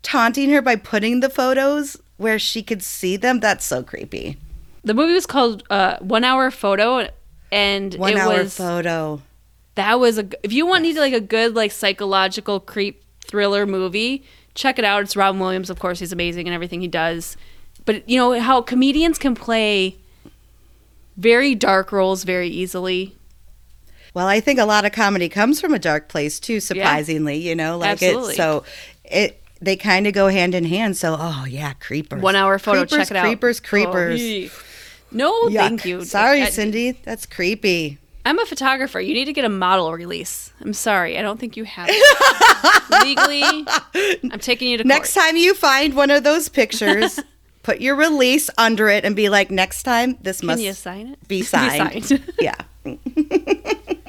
[0.01, 4.37] taunting her by putting the photos where she could see them that's so creepy
[4.83, 7.09] The movie was called uh, One Hour Photo,
[7.51, 9.21] and one it hour was photo
[9.75, 14.23] that was a if you want need like a good like psychological creep thriller movie,
[14.57, 15.03] check it out.
[15.03, 15.99] It's Robin Williams, of course.
[15.99, 17.37] He's amazing in everything he does.
[17.85, 19.95] But you know how comedians can play
[21.15, 23.15] very dark roles very easily.
[24.13, 26.59] Well, I think a lot of comedy comes from a dark place too.
[26.59, 28.33] Surprisingly, you know, like Absolutely.
[28.33, 28.37] it.
[28.37, 28.63] So
[29.05, 30.97] it they kind of go hand in hand.
[30.97, 32.21] So oh yeah, creepers.
[32.21, 32.79] One hour photo.
[32.81, 33.25] Creepers, check it out.
[33.25, 34.21] Creepers, Oh, creepers.
[34.21, 34.51] yee.
[35.11, 35.53] no, Yuck.
[35.55, 36.03] thank you.
[36.03, 36.91] Sorry, I- Cindy.
[36.91, 37.99] That's creepy.
[38.27, 38.99] I'm a photographer.
[38.99, 40.51] You need to get a model release.
[40.59, 41.17] I'm sorry.
[41.17, 43.03] I don't think you have it.
[43.05, 43.65] legally.
[44.33, 44.89] I'm taking you to court.
[44.89, 47.21] Next time you find one of those pictures,
[47.63, 51.07] put your release under it and be like, next time this Can must you sign
[51.07, 51.27] it?
[51.29, 52.03] be signed.
[52.03, 52.33] signed.
[52.41, 52.55] yeah.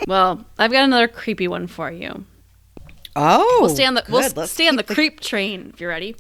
[0.09, 2.25] well, I've got another creepy one for you.
[3.15, 4.29] Oh, We'll stay on the we'll.
[4.35, 6.17] Let's stay on the creep train if you're ready.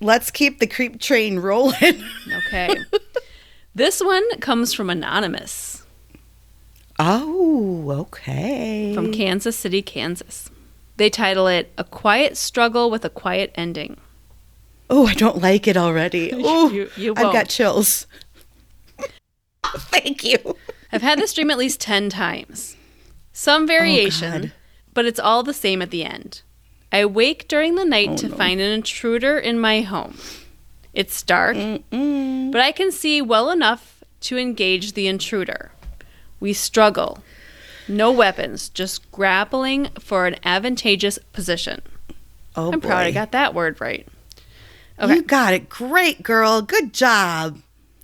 [0.00, 2.02] Let's keep the creep train rolling.
[2.48, 2.74] Okay.
[3.74, 5.73] this one comes from anonymous
[7.90, 8.92] oh, okay.
[8.94, 10.50] from Kansas City, Kansas.
[10.96, 13.96] They title it "A Quiet Struggle with a Quiet Ending."
[14.90, 16.30] Oh, I don't like it already.
[16.32, 18.06] Oh, You- you I've got chills.
[19.76, 20.56] Thank you.
[20.92, 22.76] I've had this dream at least 10 times.
[23.32, 24.58] Some variation, Oh,
[24.92, 26.42] but it's all the same at the end.
[26.92, 30.16] I wake during the night Oh, to find an intruder in my home.
[30.92, 31.56] It's dark.
[31.56, 32.52] Mm.
[32.52, 35.72] but I can see well enough to engage the intruder.
[36.38, 37.18] We struggle.
[37.88, 41.82] No weapons, just grappling for an advantageous position.
[42.56, 42.88] Oh, I'm boy.
[42.88, 44.06] proud I got that word right.
[44.98, 45.14] Okay.
[45.14, 45.68] You got it.
[45.68, 46.62] Great, girl.
[46.62, 47.60] Good job.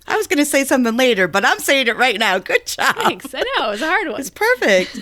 [0.07, 2.37] I was going to say something later, but I'm saying it right now.
[2.37, 2.95] Good job.
[2.95, 3.33] Thanks.
[3.33, 4.19] I know it was a hard one.
[4.19, 4.97] It's perfect.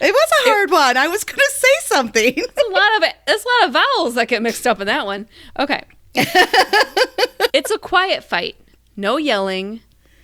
[0.00, 0.96] It was a hard one.
[0.96, 2.34] I was going to say something.
[2.36, 3.16] It's a lot of it.
[3.26, 5.28] There's a lot of vowels that get mixed up in that one.
[5.58, 5.82] Okay.
[6.14, 8.56] it's a quiet fight.
[8.96, 9.80] No yelling,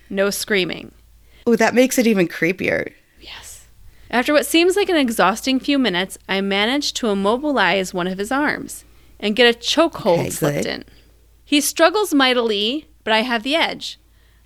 [0.09, 0.91] no screaming.
[1.45, 2.93] Oh, that makes it even creepier.
[4.09, 8.31] After what seems like an exhausting few minutes, I manage to immobilize one of his
[8.31, 8.85] arms
[9.19, 10.67] and get a chokehold Okay, slipped good.
[10.67, 10.85] in.
[11.43, 13.99] He struggles mightily, but I have the edge.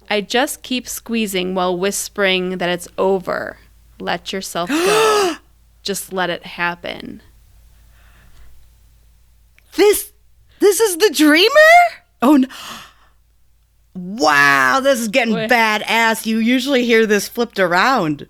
[0.09, 3.57] I just keep squeezing while whispering that it's over.
[3.99, 5.35] Let yourself go.
[5.83, 7.21] just let it happen.
[9.75, 10.11] This
[10.59, 12.03] this is the dreamer?
[12.21, 12.47] Oh no.
[13.95, 15.49] Wow, this is getting Wait.
[15.49, 16.25] badass.
[16.25, 18.27] You usually hear this flipped around.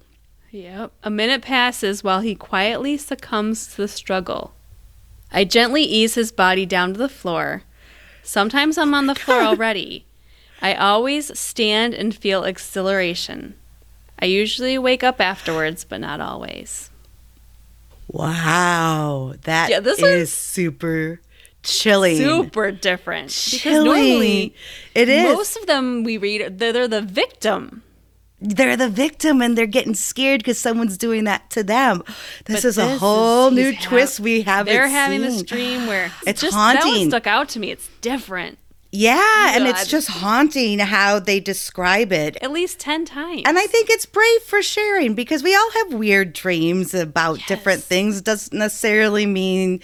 [0.52, 0.92] Yep.
[1.04, 4.54] A minute passes while he quietly succumbs to the struggle.
[5.32, 7.64] I gently ease his body down to the floor.
[8.24, 10.06] Sometimes I'm on the floor already.
[10.62, 13.56] I always stand and feel exhilaration.
[14.22, 16.90] I usually wake up afterwards, but not always.
[18.08, 21.22] Wow, that Yeah, this is super
[21.62, 22.18] chilly.
[22.18, 23.28] Super different.
[23.52, 24.56] Because normally,
[24.96, 25.24] it is.
[25.24, 27.84] most of them we read, they're, they're the victim.
[28.42, 32.04] They're the victim and they're getting scared because someone's doing that to them.
[32.46, 35.30] This But is a whole is- new twist hav- we haven't They're having seen.
[35.32, 37.10] this dream where It's just, That one haunting.
[37.10, 37.72] stuck out to me.
[37.72, 38.58] It's different.
[38.92, 42.38] Yeah, and it's just haunting how they describe it.
[42.42, 43.44] At least 10 times.
[43.46, 47.80] And I think it's brave for sharing because we all have weird dreams about different
[47.82, 47.86] Yes.
[47.88, 48.22] things.
[48.22, 49.82] Doesn't necessarily mean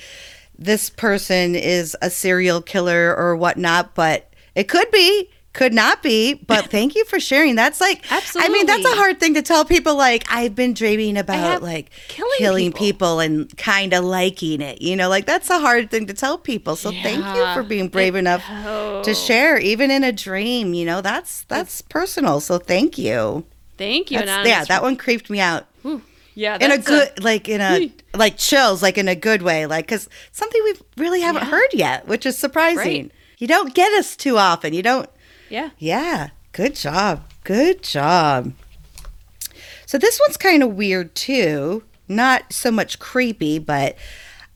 [0.58, 6.36] this person is a serial killer or whatnot, but it could be, could not be.
[6.36, 7.56] But thank you for sharing.
[7.56, 8.50] That's like, Absolutely.
[8.50, 9.96] I mean, that's a hard thing to tell people.
[9.96, 12.80] Like, I've been dreaming about like killing people.
[12.80, 13.20] people.
[13.22, 14.82] and kind of liking it.
[14.82, 16.76] You know, like that's a hard thing to tell people.
[16.76, 19.02] So thank you for being brave It- enough oh.
[19.04, 20.74] to share, even in a dream.
[20.74, 22.40] You know, that's that's personal.
[22.42, 23.46] So thank you.
[23.78, 24.20] Thank you.
[24.20, 26.02] Yeah, that one creeped me out Whew.
[26.34, 27.92] Yeah, in a good, like in a Hey.
[28.14, 31.50] like chills, like in a good way, like because something we really haven't Yeah.
[31.50, 33.04] heard yet, which is surprising.
[33.04, 33.12] Right.
[33.38, 34.74] You don't get us too often.
[34.74, 35.10] You don't.
[35.56, 35.70] Yeah.
[35.80, 38.54] Yeah, good job, good job.
[39.86, 41.84] So this one's kind of weird too.
[42.08, 43.96] Not so much creepy, but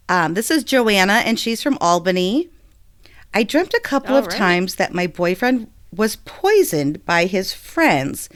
[0.07, 2.49] um, this is Joanna, and she's from Albany.
[3.33, 4.37] I dreamt a couple of All right.
[4.37, 8.29] times that my boyfriend was poisoned by his friends,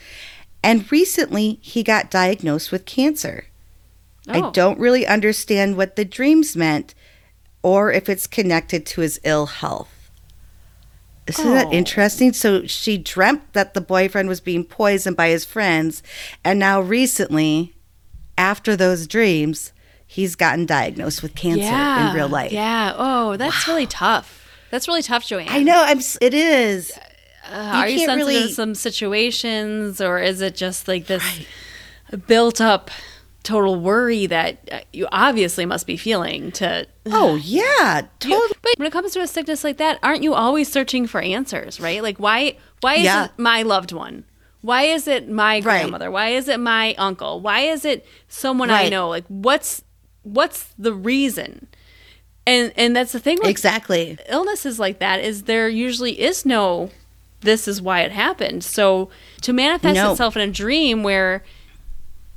[0.62, 3.46] and recently he got diagnosed with cancer.
[4.28, 4.50] I Oh.
[4.52, 6.94] don't really understand what the dreams meant
[7.62, 9.88] or if it's connected to his ill health.
[11.26, 11.72] Isn't that Oh.
[11.72, 12.32] interesting?
[12.32, 16.02] So she dreamt that the boyfriend was being poisoned by his friends,
[16.44, 17.74] and now recently,
[18.36, 19.72] after those dreams,
[20.06, 22.10] he's gotten diagnosed with cancer yeah.
[22.10, 22.52] in real life.
[22.52, 22.92] Yeah.
[22.96, 24.42] Oh, that's really tough.
[24.70, 25.48] That's really tough, Joanne.
[25.48, 25.82] I know.
[25.84, 26.00] I'm.
[26.20, 26.92] It is.
[27.50, 31.22] Uh, are you sensitive really- to some situations, or is it just like this
[32.26, 32.90] built up
[33.44, 38.58] total worry that uh, you obviously must be feeling to Oh yeah, You- totally.
[38.62, 41.78] but when it comes to a sickness like that, aren't you always searching for answers,
[41.78, 42.02] right?
[42.02, 43.26] Like why why is Yeah.
[43.26, 44.24] it my loved one?
[44.62, 46.10] Why is it my grandmother?
[46.10, 47.40] Why is it my uncle?
[47.40, 49.08] Why is it someone I know?
[49.10, 49.82] Like what's
[50.22, 51.66] what's the reason?
[52.46, 54.16] And and that's the thing with Exactly.
[54.28, 56.90] illnesses like that is there usually is no
[57.42, 58.64] this is why it happened.
[58.64, 59.10] So
[59.42, 60.12] to manifest No.
[60.12, 61.44] itself in a dream where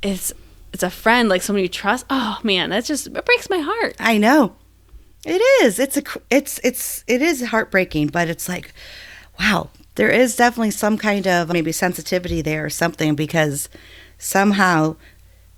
[0.02, 0.32] it's
[0.78, 3.96] it's a friend like someone you trust, oh man, that just it breaks my heart.
[3.98, 4.54] I know.
[5.26, 5.80] It is.
[5.80, 6.04] It's a.
[6.30, 6.60] It's.
[6.62, 7.02] It's.
[7.08, 8.72] It is heartbreaking, but it's like,
[9.40, 9.70] wow.
[9.96, 13.68] There is definitely some kind of maybe sensitivity there or something because
[14.18, 14.94] somehow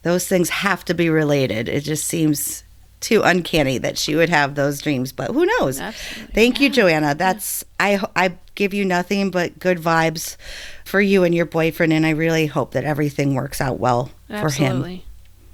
[0.01, 1.69] those things have to be related.
[1.69, 2.65] It just seems
[3.01, 5.79] too uncanny that she would have those dreams, but who knows?
[5.79, 6.35] Absolutely.
[6.35, 7.15] Thank you, Joanna.
[7.15, 8.03] That's I.
[8.17, 10.39] I give you nothing but good vibes
[10.87, 14.49] for you and your boyfriend, and I really hope that everything works out well for
[14.49, 15.03] him.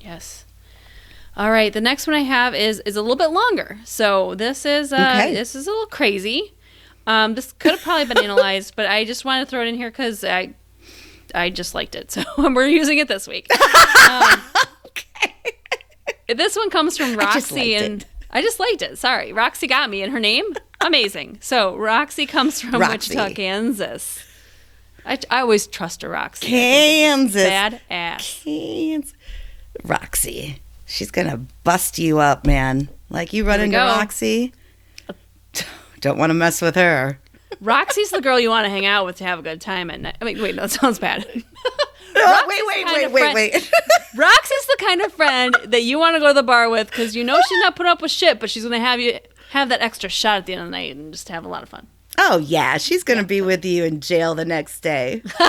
[0.06, 0.44] Yes.
[1.36, 1.72] All right.
[1.72, 3.78] The next one I have is is a little bit longer.
[3.84, 5.34] So this is uh, Okay.
[5.34, 6.54] this is a little crazy.
[7.06, 9.74] Um, this could have probably been analyzed, but I just wanted to throw it in
[9.74, 10.54] here because I
[11.34, 13.48] I just liked it, so we're using it this week.
[14.10, 14.40] Um,
[16.28, 18.08] This one comes from I Roxy, liked and it.
[18.32, 18.98] I just liked it.
[18.98, 20.44] Sorry, Roxy got me, and her name
[20.80, 21.38] amazing.
[21.40, 23.14] So Roxy comes from Roxy.
[23.16, 24.24] Wichita, Kansas.
[25.04, 26.48] I, I always trust a Roxy.
[26.48, 27.44] Kansas.
[27.44, 28.40] bad ass.
[28.42, 29.14] Kansas.
[29.84, 30.60] Roxy.
[30.86, 32.88] She's gonna bust you up, man.
[33.10, 33.86] Like you run into go.
[33.86, 34.52] Roxy.
[36.00, 37.18] Don't want to mess with her.
[37.60, 40.00] Roxy's the girl you want to hang out with to have a good time at
[40.00, 40.16] night.
[40.20, 41.26] I mean, wait, that sounds bad.
[42.18, 43.52] Oh, wait, wait, wait, wait, friend- wait.
[44.16, 47.14] Roxy's the kind of friend that you want to go to the bar with because
[47.14, 49.18] you know she's not putting up with shit, but she's to have you
[49.50, 51.62] have that extra shot at the end of the night and just have a lot
[51.62, 51.86] of fun.
[52.16, 55.22] oh yeah, she's gonna be with you in jail the next day.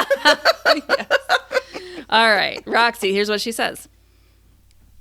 [2.10, 3.88] All right, Roxy, here's what she says.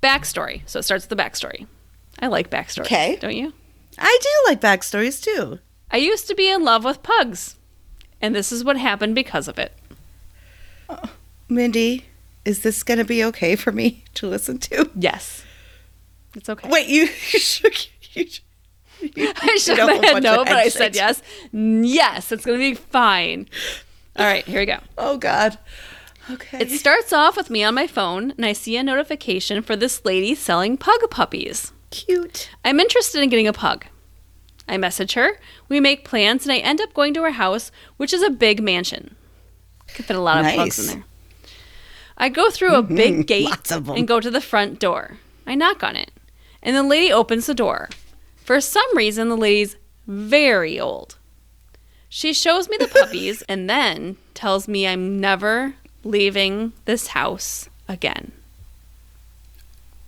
[0.03, 0.63] Backstory.
[0.67, 1.67] So it starts with the backstory.
[2.19, 2.87] I like backstories.
[2.87, 3.17] Okay.
[3.21, 3.53] Don't you?
[3.99, 5.59] I do like backstories too.
[5.91, 7.57] I used to be in love with pugs,
[8.21, 9.73] and this is what happened because of it.
[10.89, 11.09] Uh,
[11.49, 12.07] Mindy,
[12.45, 14.91] is this gonna be okay for me to listen to?
[14.95, 15.45] Yes.
[16.37, 16.69] It's okay.
[16.69, 17.75] Wait, you, you shook.
[18.15, 18.27] You,
[19.01, 21.23] you, I shook my head no, but I said yes.
[21.53, 23.49] Yes, it's going to be fine.
[24.17, 24.79] All right, here we go.
[24.97, 25.59] Oh God.
[26.31, 26.59] Okay.
[26.61, 30.05] It starts off with me on my phone, and I see a notification for this
[30.05, 31.73] lady selling pug puppies.
[31.91, 32.51] cute.
[32.65, 33.87] I'm interested in getting a pug.
[34.69, 38.13] I message her, we make plans, and I end up going to her house, which
[38.13, 39.15] is a big mansion.
[39.95, 41.05] Could fit a lot of pugs in there.
[42.19, 43.21] I go through a big mm-hmm.
[43.23, 43.97] gate of 'em.
[43.97, 45.19] and go to the front door.
[45.47, 46.11] I knock on it,
[46.63, 47.89] and the lady opens the door.
[48.37, 51.17] For some reason, the lady's very old.
[52.09, 55.75] She shows me the puppies and then tells me I'm never
[56.07, 58.33] leaving this house again.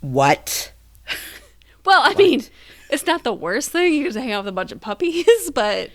[0.00, 0.72] What?
[1.84, 2.42] Well, I mean,
[2.90, 3.94] it's not the worst thing.
[3.94, 5.88] You get to hang out with a bunch of puppies, but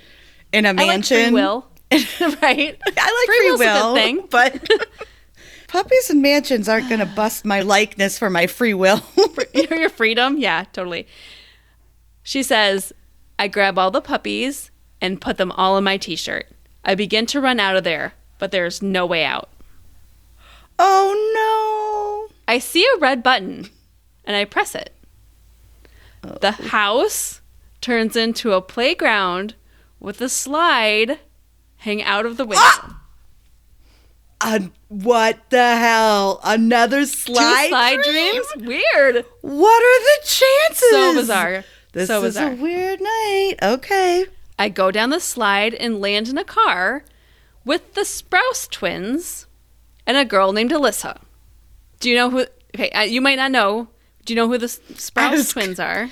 [0.52, 1.26] In a I like mansion?
[1.26, 2.02] free will, right?
[2.20, 4.26] I like Free free, will's will, thing.
[4.32, 4.68] but
[5.68, 9.02] puppies and mansions aren't going to bust my likeness for my free will.
[9.54, 10.40] your freedom.
[10.40, 11.06] Yeah, totally.
[12.24, 12.92] She says,
[13.38, 16.48] I grab all the puppies and put them all in my t shirt.
[16.84, 19.50] I begin to run out of there, but there's no way out.
[20.80, 22.36] Oh no.
[22.48, 23.70] I see a red button
[24.26, 24.94] and I press it.
[26.42, 27.42] The house
[27.82, 29.56] turns into a playground
[30.00, 31.20] with a slide
[31.78, 32.64] hang out of the window.
[32.88, 32.94] no!
[34.40, 34.60] Uh,
[34.90, 36.40] what the hell?
[36.44, 37.70] Another Two slide?
[37.70, 38.32] slide dream?
[38.32, 38.48] dreams?
[38.68, 39.26] Weird.
[39.42, 40.90] What are the chances?
[40.90, 41.64] So bizarre.
[41.94, 42.52] This so is bizarre.
[42.52, 43.56] a weird night.
[43.62, 44.26] Okay.
[44.60, 47.06] I go down the slide and land in a car
[47.64, 49.48] with the Sprouse twins
[50.06, 51.18] and a girl named Alyssa.
[52.00, 52.46] Do you know who?
[52.76, 53.88] Okay, uh, you might not know.
[54.26, 56.10] Do you know who the Sprouse was- twins are?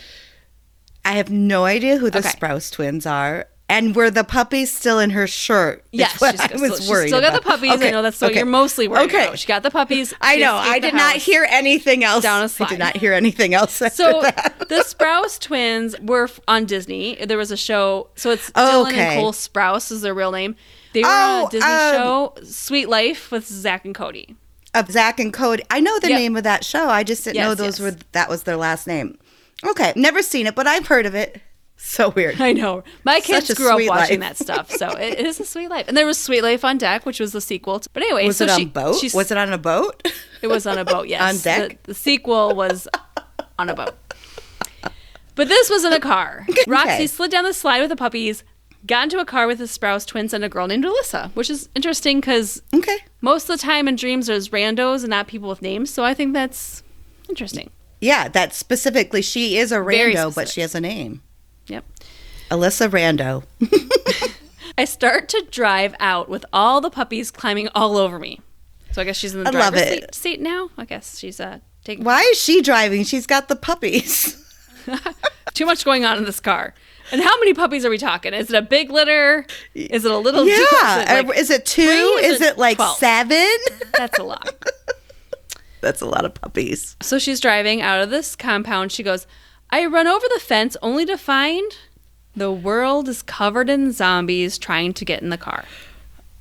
[1.04, 2.30] I have no idea who the Okay.
[2.30, 3.48] Sprouse twins are.
[3.68, 5.86] And were the puppies still in her shirt?
[5.94, 7.82] Yes, she's, I was she's worried still got the puppies.
[7.82, 8.40] I know that's what okay.
[8.42, 9.24] you're mostly worried Okay.
[9.28, 9.40] about.
[9.40, 10.14] She got the puppies.
[10.22, 10.56] I know.
[10.56, 12.22] I did not hear anything else.
[12.22, 12.66] Down a I slide.
[12.66, 13.88] I did not hear anything else So
[14.22, 17.16] the Sprouse twins were on Disney.
[17.26, 18.10] There was a show.
[18.16, 19.02] So it's Oh, Dylan okay.
[19.16, 20.58] and Cole Sprouse is their real name.
[20.94, 24.36] They were Oh, on a Disney um, show, Suite Life, with Zack and Cody.
[24.74, 25.64] Of Zack and Cody.
[25.70, 26.18] I know the Yep.
[26.20, 26.88] name of that show.
[26.90, 27.92] I just didn't know those yes.
[27.94, 29.18] were that was their last name.
[29.66, 31.42] Okay, never seen it, but I've heard of it.
[31.84, 32.40] So weird.
[32.40, 32.84] I know.
[33.06, 34.38] My kids grew up watching life.
[34.38, 35.88] that stuff, so it, it is a sweet life.
[35.88, 37.80] And there was Suite Life on Deck, which was the sequel.
[37.80, 38.96] To, but anyway, Was so it on she, boat?
[38.98, 40.08] she's- Was it on a boat?
[40.44, 41.08] It was on a boat.
[41.08, 41.82] Yes, On deck?
[41.82, 42.88] The, the sequel was
[43.58, 43.96] on a boat.
[45.34, 46.46] But this was in a car.
[46.68, 48.44] Roxy slid down the slide with the puppies,
[48.92, 51.70] got into a car with the Sprouse twins and a girl named Alyssa, which is
[51.74, 52.98] interesting because okay.
[53.22, 55.90] most of the time in dreams there's randos and not people with names.
[55.90, 56.84] So I think that's
[57.30, 57.70] interesting.
[58.02, 61.22] Yeah, that specifically she is a rando, but she has a name.
[61.68, 61.86] Yep.
[62.50, 63.46] Alyssa Rando.
[64.78, 68.42] I start to drive out with all the puppies climbing all over me.
[68.92, 70.70] So I guess she's in the I driver's seat, seat now.
[70.78, 73.06] I guess she's uh, taking Why is she driving?
[73.06, 74.36] She's got the puppies.
[75.54, 76.74] too much going on in this car.
[77.12, 78.34] And how many puppies are we talking?
[78.34, 79.46] Is it a big litter?
[79.74, 80.48] Is it a little?
[80.48, 80.56] yeah.
[80.56, 81.84] Is it uh, like- is it two?
[81.86, 82.26] three?
[82.26, 82.98] Is, it, like 12?
[82.98, 83.48] seven?
[83.98, 84.54] That's a lot.
[85.82, 86.96] That's a lot of puppies.
[87.02, 88.92] So she's driving out of this compound.
[88.92, 89.26] She goes,
[89.72, 91.72] I run over the fence only to find
[92.36, 95.66] the world is covered in zombies trying to get in the car.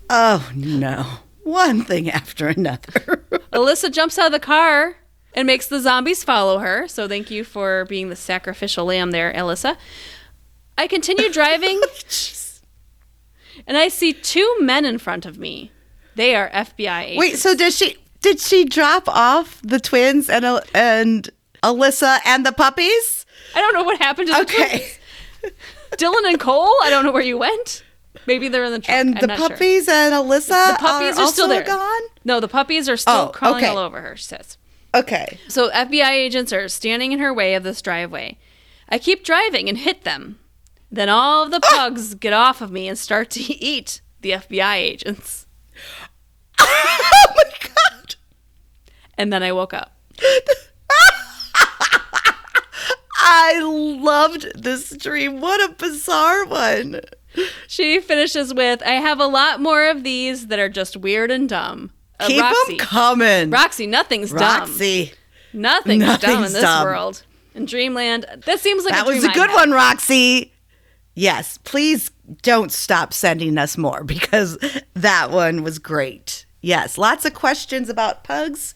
[0.09, 1.07] Oh no.
[1.43, 3.25] One thing after another.
[3.53, 4.97] Alyssa jumps out of the car
[5.33, 6.87] and makes the zombies follow her.
[6.87, 9.77] So thank you for being the sacrificial lamb there, Alyssa.
[10.81, 11.81] I continue driving
[13.67, 15.73] and I see two men in front of me.
[16.15, 17.19] They are FBI agents.
[17.19, 21.29] Wait, so did she did she drop off the twins and uh, and
[21.63, 23.27] Alyssa and the puppies?
[23.55, 24.69] I don't know what happened to the Okay.
[25.41, 25.55] twins.
[25.93, 27.85] Dylan and Cole, I don't know where you went.
[28.27, 28.97] Maybe they're in the truck.
[28.97, 29.49] And I'm the not sure.
[29.51, 31.63] puppies and Alyssa The puppies are, are still there.
[31.63, 32.01] gone?
[32.25, 33.67] No, the puppies are still Oh, crawling okay.
[33.67, 34.57] all over her, she says.
[34.95, 35.39] Okay.
[35.49, 38.39] So FBI agents are standing in her way of this driveway.
[38.89, 40.40] I keep driving and hit them.
[40.91, 44.75] Then all of the pugs get off of me and start to eat the FBI
[44.77, 45.47] agents.
[46.59, 48.17] oh my god.
[49.17, 49.97] And then I woke up.
[53.23, 55.41] I loved this dream.
[55.41, 57.01] What a bizarre one.
[57.69, 61.49] She finishes with, "I have a lot more of these that are just weird and
[61.49, 62.77] dumb." Uh, Keep Roxy.
[62.77, 63.51] them coming.
[63.51, 64.41] Roxy, nothing's dumb.
[64.41, 65.13] Roxy.
[65.53, 66.85] Nothing's, dumb in this dumb.
[66.85, 67.23] world.
[67.55, 70.53] In Dreamland, that seems like That a dream was a good one, Roxy.
[71.15, 72.11] Yes, please
[72.43, 74.59] don't stop sending us more because
[74.95, 76.47] that one was great.
[76.61, 78.75] Yes, lots of questions about pugs,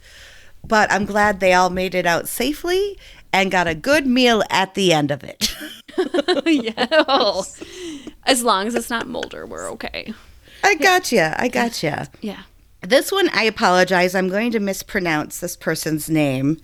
[0.66, 2.98] but I'm glad they all made it out safely
[3.32, 5.54] and got a good meal at the end of it.
[6.46, 6.86] yeah.
[7.08, 7.44] Oh.
[8.24, 10.14] As long as it's not Mulder, we're okay.
[10.62, 11.34] I gotcha.
[11.38, 12.08] I gotcha.
[12.20, 12.42] Yeah.
[12.80, 14.14] This one, I apologize.
[14.14, 16.58] I'm going to mispronounce this person's name.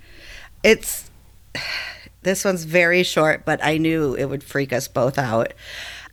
[0.63, 1.11] It's
[2.23, 5.53] this one's very short, but I knew it would freak us both out.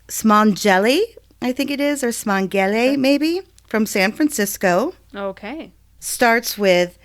[0.08, 1.01] Smangeli,
[1.41, 5.72] I think it is, or Smangele, maybe, from San Francisco, Okay.
[5.99, 6.97] starts with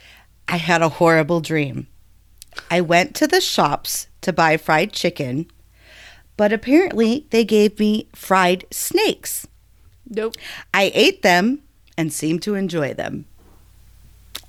[0.49, 1.87] I had a horrible dream.
[2.71, 5.47] I went to the shops to buy fried chicken,
[6.37, 9.47] but apparently they gave me fried snakes.
[10.09, 10.35] Nope.
[10.75, 11.63] I ate them
[11.97, 13.25] and seemed to enjoy them.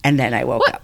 [0.03, 0.75] And then I woke What?
[0.75, 0.81] up.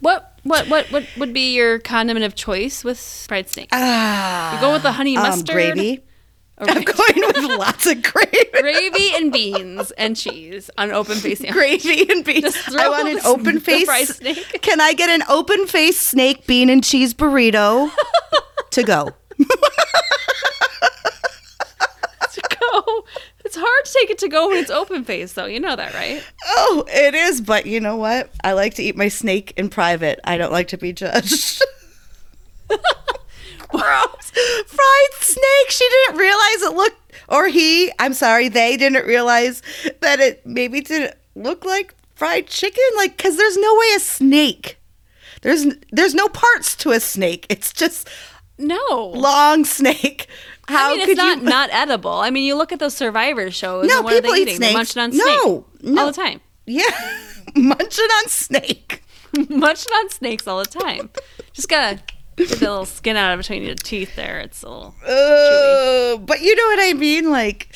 [0.00, 3.68] What what what what would be your condiment of choice with fried snake?
[3.72, 5.54] Ah, You go with the honey um, mustard?
[5.54, 6.00] gravy.
[6.60, 6.70] Okay.
[6.70, 8.38] I'm going with lots of gravy.
[8.60, 11.54] Gravy and beans and cheese on an open face sandwich.
[11.82, 12.56] Gravy and beans.
[12.78, 13.84] I want an open face.
[13.86, 14.60] fried snake.
[14.62, 17.90] Can I get an open face snake bean and cheese burrito
[18.70, 19.08] to go?
[23.52, 25.44] It's hard to take it to go when it's open face, though.
[25.44, 26.24] You know that, right?
[26.46, 28.30] Oh, it is, but you know what?
[28.42, 30.20] I like to eat my snake in private.
[30.24, 31.62] I don't like to be judged.
[33.68, 34.30] Gross.
[34.66, 35.68] Fried snake.
[35.68, 39.60] She didn't realize it looked, or he, I'm sorry, they didn't realize
[40.00, 42.82] that it maybe didn't look like fried chicken.
[42.96, 44.78] Like, because there's no way a snake.
[45.42, 47.44] There's there's no parts to a snake.
[47.50, 48.08] It's just
[48.56, 49.12] No.
[49.14, 50.26] long snake.
[50.68, 51.44] How I mean, it's not you?
[51.48, 52.12] not edible.
[52.12, 53.86] I mean, you look at those Survivor shows.
[53.88, 54.60] No, and what are people they eat eating?
[54.60, 54.96] They're snakes.
[54.96, 56.00] munching on snake No, no.
[56.02, 56.40] all the time.
[56.66, 56.84] yeah,
[57.56, 59.02] munching on snake.
[59.48, 61.10] munching on snakes all the time.
[61.52, 62.00] Just gotta
[62.36, 64.14] get the little skin out of between your teeth.
[64.16, 64.94] There, it's a little.
[65.04, 67.30] Uh, but you know what I mean?
[67.30, 67.68] Like,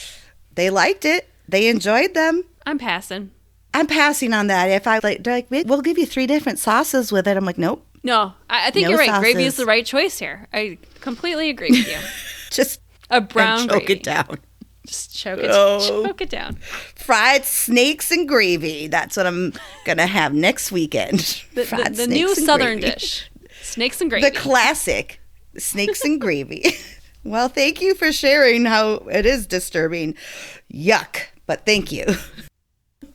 [0.54, 1.28] they liked it.
[1.48, 2.44] They enjoyed them.
[2.66, 3.30] I'm passing.
[3.74, 4.66] I'm passing on that.
[4.70, 7.36] If I like, they're like, "We- we'll give you three different sauces with it.
[7.36, 7.84] I'm like, nope.
[8.02, 9.20] No, I, I think No you're right.
[9.20, 10.46] Gravy is the right choice here.
[10.52, 11.98] I completely agree with you.
[12.50, 12.80] Just
[13.10, 13.92] A brown choke gravy.
[13.94, 14.38] it down.
[14.86, 15.50] Just choke it.
[15.52, 16.04] Oh.
[16.04, 16.54] Choke it down.
[16.94, 18.86] Fried snakes and gravy.
[18.86, 19.52] That's what I'm
[19.84, 21.42] gonna have next weekend.
[21.54, 22.92] The, the, the new southern gravy.
[22.94, 23.30] dish:
[23.62, 24.28] snakes and gravy.
[24.30, 25.20] The classic
[25.58, 26.64] snakes and gravy.
[27.24, 30.14] Well, thank you for sharing how it is disturbing.
[30.72, 31.22] Yuck.
[31.46, 32.04] But thank you.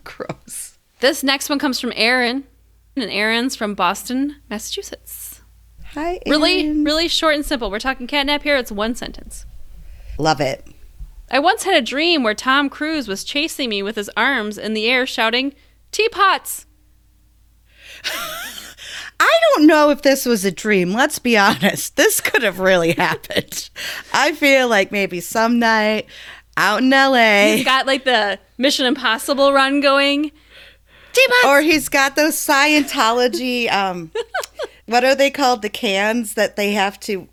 [0.03, 0.77] Gross.
[0.99, 2.43] this next one comes from Aaron,
[2.97, 5.20] and Aaron's from Boston, Massachusetts.
[5.93, 6.19] Hi.
[6.25, 7.69] Really, really short and simple.
[7.69, 8.55] We're talking catnap here.
[8.55, 9.45] It's one sentence.
[10.17, 10.65] Love it.
[11.29, 14.73] I once had a dream where Tom Cruise was chasing me with his arms in
[14.73, 15.53] the air, shouting,
[15.91, 16.65] "Teapots!"
[19.19, 20.93] I don't know if this was a dream.
[20.93, 21.95] Let's be honest.
[21.95, 23.69] This could have really happened.
[24.13, 26.07] I feel like maybe some night
[26.57, 30.31] out in LA, He's got like the Mission Impossible run going.
[31.13, 31.45] Teapots.
[31.45, 33.69] or he's got those Scientology.
[33.71, 34.11] Um,
[34.91, 35.61] what are they called?
[35.61, 37.27] The cans that they have to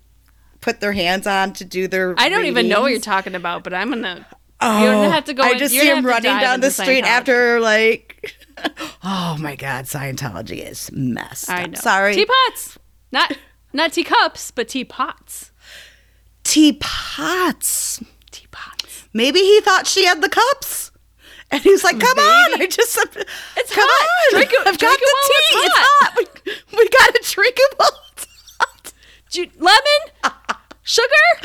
[0.61, 2.15] put their hands on to do their.
[2.17, 4.25] I don't even know what you're talking about, but I'm gonna.
[4.61, 5.43] Oh, you don't have to go.
[5.43, 8.35] I in- just you're see him running down the street after like.
[9.01, 11.77] Oh my God, Scientology is messed I up.
[11.77, 12.77] Sorry, Teapots,
[13.09, 13.37] not
[13.71, 15.51] not teacups, but teapots.
[16.43, 18.03] teapots.
[18.31, 19.07] Teapots.
[19.13, 20.88] Maybe he thought she had the cups.
[21.51, 22.61] And he's like, come on.
[22.61, 24.33] I just, It's come hot.
[24.33, 24.39] on.
[24.39, 25.33] Drink I've got the tea.
[25.57, 26.13] it's It's hot.
[26.17, 28.27] We, we got to drink it while it's
[28.59, 28.93] hot.
[29.29, 30.35] Ju- lemon,
[30.83, 31.07] sugar.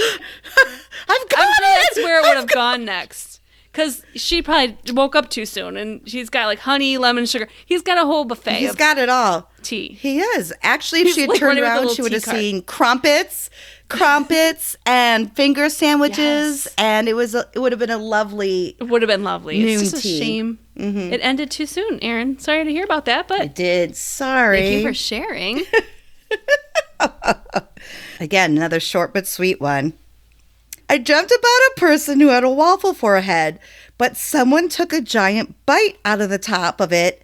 [1.08, 1.78] I've got I'm sure it.
[1.82, 3.40] that's where it would have gone next.
[3.72, 7.48] Because she probably woke up too soon, and she's got like honey, lemon, sugar.
[7.66, 9.50] He's got a whole buffet He's got it all.
[9.62, 9.88] tea.
[10.00, 10.52] He is.
[10.62, 12.36] Actually, if He's she had like turned a around, she would have cart.
[12.36, 13.50] seen crumpets,
[13.88, 16.74] crumpets, and finger sandwiches, Yes.
[16.78, 18.76] and it was a, it would have been a lovely.
[18.78, 19.58] It would have been lovely.
[19.58, 20.18] Noon it's just a tea.
[20.18, 21.12] shame mm-hmm.
[21.12, 22.38] it ended too soon, Aaron.
[22.38, 23.96] Sorry to hear about that, but I did.
[23.96, 24.60] Sorry.
[24.60, 25.62] thank you for sharing.
[28.20, 29.92] Again, another short but sweet one.
[30.88, 33.58] I dreamt about a person who had a waffle for a head,
[33.98, 37.22] but someone took a giant bite out of the top of it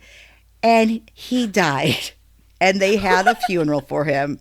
[0.63, 2.11] and he died.
[2.63, 4.39] And they had a funeral for him.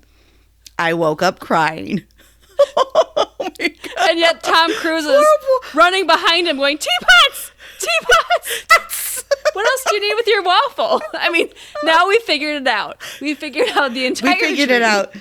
[0.80, 2.04] I woke up crying.
[2.78, 4.10] oh my God.
[4.10, 5.78] and yet Tom Cruise is Horrible.
[5.80, 9.24] running behind him, going teapots, teapots.
[9.54, 11.02] what else do you need with your waffle?
[11.14, 11.50] I mean,
[11.84, 12.98] now we figured it out.
[13.22, 14.34] We figured out the entire.
[14.36, 15.14] we figured it out.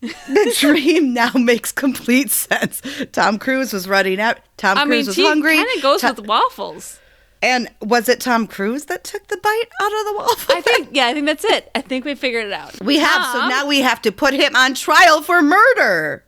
[0.00, 2.80] the dream now makes complete sense.
[3.12, 4.38] Tom Cruise was running out.
[4.56, 5.56] Tom I Cruise mean, was hungry.
[5.56, 7.00] kind of goes To- with waffles.
[7.42, 10.54] And was it Tom Cruise that took the bite out of the waffle?
[10.56, 11.70] I think, yeah, I think that's it.
[11.74, 12.80] I think we figured it out.
[12.82, 13.24] we have.
[13.32, 16.24] So now we have to put him on trial for murder.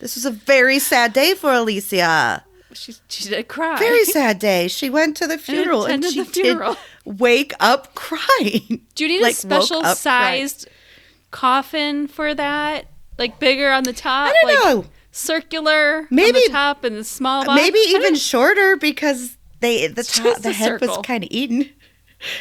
[0.00, 2.44] This was a very sad day for Alicia.
[2.72, 3.78] she, she did cry.
[3.78, 4.68] Very sad day.
[4.68, 6.74] She went to the funeral and, attended she the funeral.
[7.04, 8.86] did wake up crying.
[8.94, 10.48] Do you need Like, a special up crying.
[10.48, 10.68] sized
[11.30, 12.86] coffin for that?
[13.18, 14.28] Like bigger on the top?
[14.28, 14.90] I don't like know.
[15.12, 17.62] Circular on Maybe- the top and the small uh, bottom?
[17.62, 21.70] Maybe even shorter because they the top, the head was kind of eaten.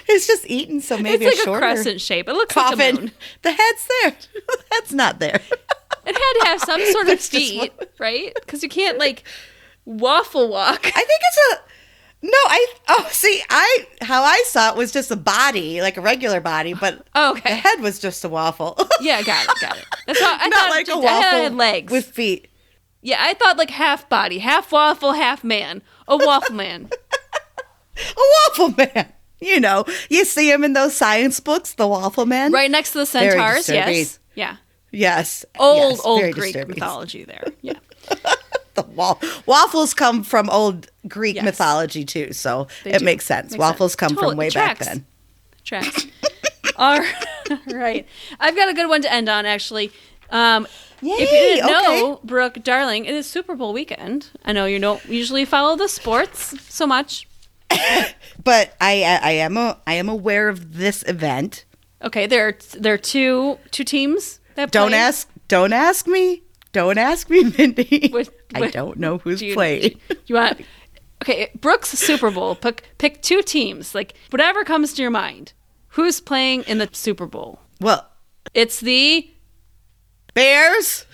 [0.07, 2.30] It's just eaten, so maybe it's like a a, crescent shape.
[2.30, 2.95] It looks like a coffin.
[2.95, 3.11] moon.
[3.41, 4.11] the head's there.
[4.47, 5.41] the head's not there.
[6.05, 8.32] It had to have some sort of feet, right?
[8.36, 9.24] Because you can't like
[9.86, 10.86] waffle walk.
[10.86, 11.61] I think it's a
[12.24, 12.32] no.
[12.34, 16.41] I oh see, I how I saw it was just a body, like a regular
[16.41, 18.78] body, but Oh, the head was just a waffle.
[18.99, 19.86] Yeah, got it, got it.
[20.07, 21.91] That's how I not thought like a waffle it had legs.
[21.91, 22.47] with feet.
[23.01, 25.82] yeah, I thought like half body, half waffle, half man.
[26.08, 26.89] A waffle man.
[27.97, 29.12] A waffle man.
[29.39, 32.52] You know, you see him in those science books, the waffle man.
[32.52, 34.20] Right next to the centaurs, yes.
[34.36, 34.58] Yeah.
[34.91, 35.45] Yes.
[35.58, 36.76] Old, yes, old very Greek disturbing.
[36.76, 37.45] mythology there.
[37.62, 37.74] Yeah.
[38.74, 41.43] The wa- waffles come from old Greek Yes.
[41.45, 43.06] mythology too, so They it do.
[43.06, 43.52] makes sense.
[43.52, 43.99] Makes waffles sense.
[43.99, 44.32] come Totally.
[44.32, 45.06] from way back then.
[45.66, 46.08] Tracks.
[46.78, 46.99] All
[47.68, 48.08] right.
[48.39, 49.91] I've got a good one to end on, actually.
[50.32, 50.65] Um,
[51.01, 52.01] if you didn't okay.
[52.01, 54.29] know, Brooke, darling, it is Super Bowl weekend.
[54.45, 57.27] I know you don't usually follow the sports so much.
[58.43, 61.65] But I, I, I am a, I am aware of this event.
[62.03, 64.97] Okay, there are, there are two two teams that Don't play.
[64.97, 68.09] ask, don't ask me, don't ask me, Mindy.
[68.11, 69.99] What- I don't know who's Do you- playing.
[70.25, 70.61] You want
[71.21, 71.51] okay?
[71.59, 72.55] Brooke's Super Bowl.
[72.55, 75.53] Pick pick two teams, like whatever comes to your mind.
[75.89, 77.59] Who's playing in the Super Bowl?
[77.79, 78.09] Well,
[78.55, 79.29] It's the
[80.34, 81.05] Bears,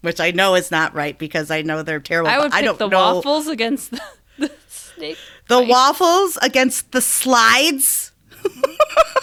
[0.00, 2.30] which I know is not right because I know they're terrible.
[2.30, 4.00] I would pick don't the know waffles against the,
[4.38, 5.18] the snake.
[5.48, 5.68] the fight.
[5.68, 8.12] waffles against the slides.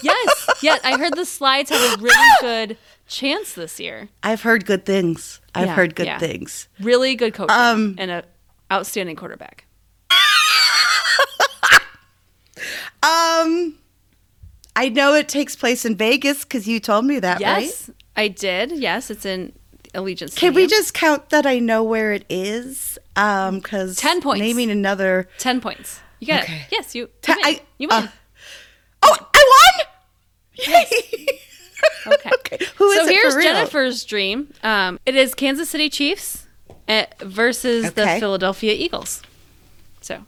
[0.03, 0.77] Yes, yeah.
[0.83, 2.77] I heard the slides have a really good
[3.07, 4.09] chance this year.
[4.21, 5.39] I've heard good things.
[5.55, 6.19] I've Yeah, heard good yeah.
[6.19, 6.67] things.
[6.79, 8.23] Really good coaching Um, and a
[8.71, 9.65] outstanding quarterback.
[13.03, 13.77] Um,
[14.75, 17.71] I know it takes place in Vegas because you told me that, right?
[18.15, 18.71] Yes, I did.
[18.71, 19.53] Yes, it's in
[19.93, 20.35] Allegiant.
[20.35, 22.97] Can we just count that I know where it is?
[23.15, 24.41] Um, because 10 points.
[24.41, 25.27] Naming another.
[25.37, 25.99] ten points?
[26.19, 26.55] You got Okay.
[26.61, 26.67] it.
[26.71, 27.09] Yes, you.
[27.21, 27.45] Te- You win.
[27.45, 28.03] I- you win.
[28.03, 28.07] uh,
[29.03, 29.85] Oh, I won!
[30.67, 31.27] Yay!
[32.07, 32.29] Okay.
[32.33, 32.65] okay.
[32.77, 33.35] Who is so here's?
[33.35, 34.51] Jennifer's dream.
[34.63, 36.47] Um, it is Kansas City Chiefs
[36.87, 39.21] uh, versus the Philadelphia Eagles.
[40.01, 40.23] So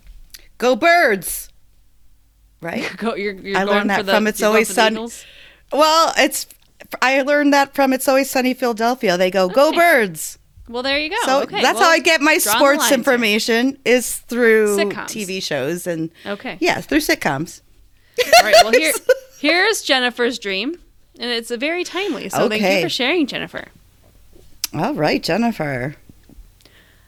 [0.59, 1.49] Go birds!
[2.61, 2.91] Right.
[2.97, 5.07] go, you're, you're I learned that the, from It's Always Sunny.
[5.71, 6.47] Well, it's.
[7.01, 9.17] I learned that from It's Always Sunny Philadelphia.
[9.17, 10.37] They go, "Go birds!"
[10.69, 11.15] Well, there you go.
[11.25, 15.05] So okay, that's well, how I get my sports information is through Sitcoms.
[15.07, 16.57] TV shows and Okay.
[16.59, 17.61] yeah, through sitcoms.
[18.19, 18.55] All right.
[18.63, 18.93] Well, here,
[19.39, 20.77] here's Jennifer's dream,
[21.19, 22.29] and it's a very timely.
[22.29, 23.65] So thank you for sharing, Jennifer.
[24.73, 25.95] All right, Jennifer.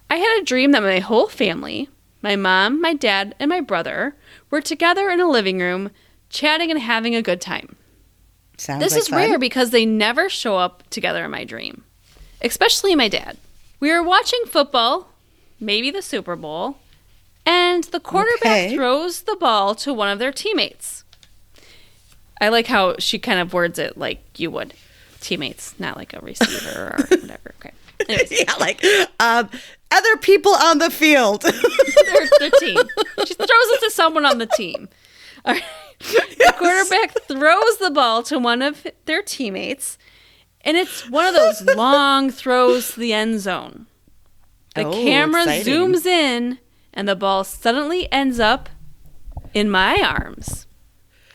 [0.10, 1.90] I had a dream that my whole family,
[2.22, 4.16] my mom, my dad, and my brother,
[4.50, 5.92] were together in a living room,
[6.30, 7.76] chatting and having a good time.
[8.60, 9.18] Sounds This like is fun.
[9.18, 11.84] rare because they never show up together in my dream,
[12.42, 13.38] especially my dad.
[13.80, 15.08] We were watching football,
[15.60, 16.78] maybe the Super Bowl,
[17.46, 18.76] and the quarterback Okay.
[18.76, 21.04] throws the ball to one of their teammates.
[22.42, 24.74] I like how she kind of words it like you would
[25.22, 27.54] teammates, not like a receiver or whatever.
[27.60, 27.72] Okay.
[28.08, 28.84] Anyways, yeah, like
[29.20, 29.50] um,
[29.92, 31.42] other people on the field.
[31.42, 32.78] their, their team.
[33.26, 34.88] She throws it to someone on the team.
[35.50, 35.64] All right.
[36.38, 39.98] The quarterback throws the ball to one of their teammates,
[40.62, 43.88] and it's one of those long throws to the end zone.
[44.76, 45.74] The Oh, camera exciting.
[45.74, 46.60] zooms in,
[46.94, 48.70] and the ball suddenly ends up
[49.54, 50.68] in my arms.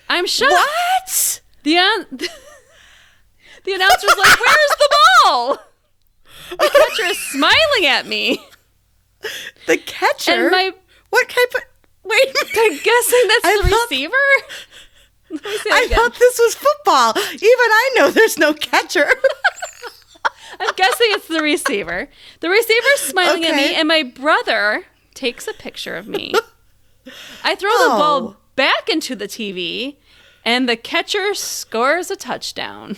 [0.09, 0.53] I'm shocked.
[0.53, 1.41] what?
[1.65, 2.07] The, an-
[3.65, 5.59] the announcer's like, Where's the ball?
[6.51, 8.39] The catcher is smiling at me.
[9.67, 10.33] The catcher?
[10.33, 10.73] And my
[11.11, 11.63] what type of?
[12.05, 12.29] Wait.
[12.57, 14.17] I'm guessing that's I the thought- receiver.
[15.31, 15.99] Let me say that I again.
[15.99, 17.13] thought this was football.
[17.33, 19.09] Even I know there's no catcher.
[20.61, 22.09] I'm guessing it's the receiver.
[22.41, 24.85] The receiver's smiling at me, and my brother
[25.15, 26.35] takes a picture of me.
[27.43, 27.99] I throw the Oh.
[27.99, 29.97] ball back into the TV,
[30.45, 32.97] and the catcher scores a touchdown.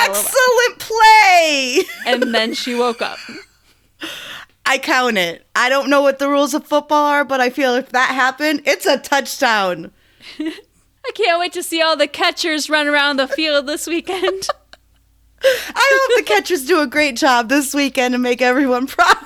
[0.00, 1.82] Excellent play.
[2.06, 3.18] And then she woke up.
[4.68, 5.46] I count it.
[5.56, 8.62] I don't know what the rules of football are, but I feel if that happened,
[8.66, 9.90] it's a touchdown.
[10.38, 14.46] I can't wait to see all the catchers run around the field this weekend.
[15.42, 19.16] I hope the catchers do a great job this weekend and make everyone proud.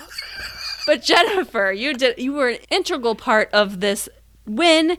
[0.87, 4.09] But Jennifer, you did you were an integral part of this
[4.47, 4.99] win.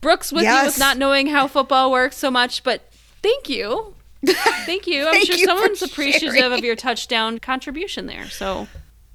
[0.00, 0.66] Brooke's with you Yes.
[0.66, 2.82] with not knowing how football works so much, but
[3.22, 3.94] thank you.
[4.24, 5.06] Thank you.
[5.06, 6.52] I'm Thank sure you someone's appreciative sharing.
[6.58, 8.28] of your touchdown contribution there.
[8.30, 8.68] So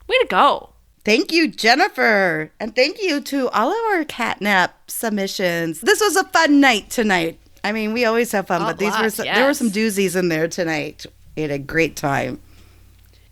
[0.09, 0.69] way to go.
[1.05, 2.51] Thank you, Jennifer.
[2.59, 5.81] And thank you to all of our catnap submissions.
[5.81, 7.39] This was a fun night tonight.
[7.63, 9.71] I mean, we always have fun, A but these were lot, some, there were some
[9.71, 11.05] doozies in there tonight.
[11.35, 12.41] We had a great time.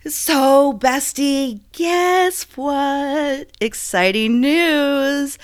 [0.05, 3.49] So, bestie, guess what?
[3.59, 5.37] Exciting news.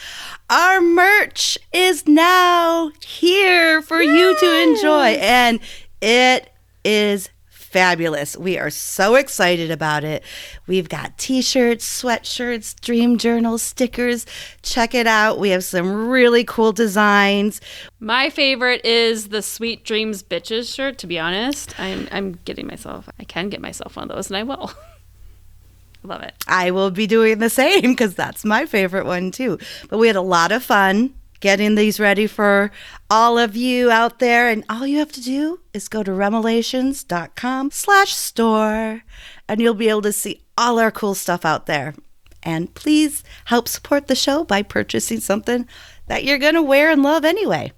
[0.49, 5.59] Our merch is now here for you to enjoy, and
[6.01, 6.49] it
[6.86, 7.29] is
[7.74, 8.38] fabulous.
[8.38, 10.24] We are so excited about it.
[10.67, 14.26] We've got t shirts, sweatshirts, dream journals, stickers.
[14.61, 15.39] Check it out.
[15.39, 17.59] We have some really cool designs.
[17.99, 21.78] My favorite is the Sweet Dreams Bitches shirt, to be honest.
[21.80, 24.71] I'm I'm getting myself I can get myself one of those and I will.
[26.03, 26.34] Love it.
[26.47, 29.57] I will be doing the same because that's my favorite one too.
[29.89, 32.71] But we had a lot of fun getting these ready for
[33.09, 34.47] all of you out there.
[34.47, 39.01] And all you have to do is go to remelations.com slash store
[39.49, 41.95] and you'll be able to see all our cool stuff out there.
[42.43, 45.67] And please help support the show by purchasing something
[46.07, 47.73] that you're going to wear and love anyway.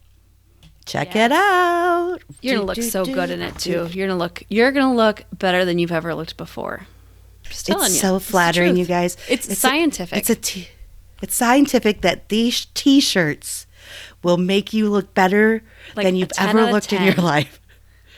[0.86, 2.20] Check it out.
[2.42, 3.88] You're gonna look so good in it too.
[3.92, 6.86] You're gonna look you're gonna look better than you've ever looked before.
[7.42, 7.96] Just it's you.
[7.96, 9.18] so It's flattering, you guys.
[9.28, 10.20] It's, a- scientific.
[10.20, 10.68] it's a t-
[11.22, 13.66] it's scientific that these t-shirts
[14.24, 15.64] will make you look better
[15.96, 17.60] Like than you've ever looked in your life.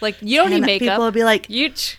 [0.02, 0.88] like you don't need and makeup.
[0.90, 1.70] people will be like- you.
[1.70, 1.98] T-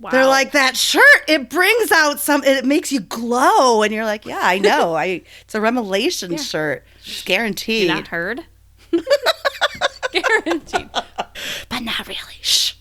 [0.00, 0.10] wow.
[0.10, 1.02] They're like that shirt.
[1.28, 2.44] It brings out some.
[2.44, 4.94] It makes you glow, and you're like, yeah, I know.
[4.94, 6.38] I it's a revelation Yeah.
[6.38, 6.84] shirt.
[7.04, 8.44] It's guaranteed, you not heard.
[10.12, 10.88] Guaranteed.
[11.68, 12.38] but not really.
[12.42, 12.74] Shh.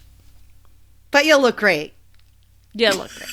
[1.12, 1.94] But you'll look great.
[2.74, 3.30] Yeah, look great.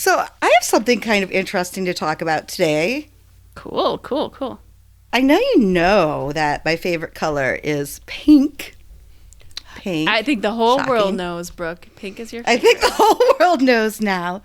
[0.00, 3.10] So I have something kind of interesting to talk about today.
[3.54, 4.58] Cool, cool, cool.
[5.12, 8.76] I know you know that my favorite color is pink.
[9.76, 10.08] Pink.
[10.08, 11.86] I think the whole world knows, Brooke.
[11.96, 14.40] Pink is your I think the whole world knows now.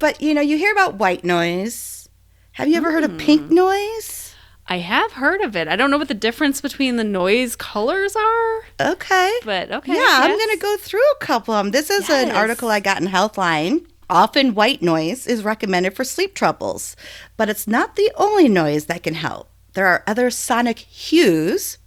[0.00, 2.08] But you know, you hear about white noise.
[2.54, 3.18] Have you ever heard of Hmm.
[3.18, 4.34] pink noise?
[4.66, 5.68] I have heard of it.
[5.68, 9.32] I don't know what the difference between the noise colors are, Okay.
[9.44, 9.94] but okay.
[9.94, 11.70] yeah, I'm going to go through a couple of them.
[11.70, 13.86] This is an article I got in Healthline.
[14.10, 16.96] Often white noise is recommended for sleep troubles,
[17.36, 19.50] but it's not the only noise that can help.
[19.74, 21.78] There are other sonic hues,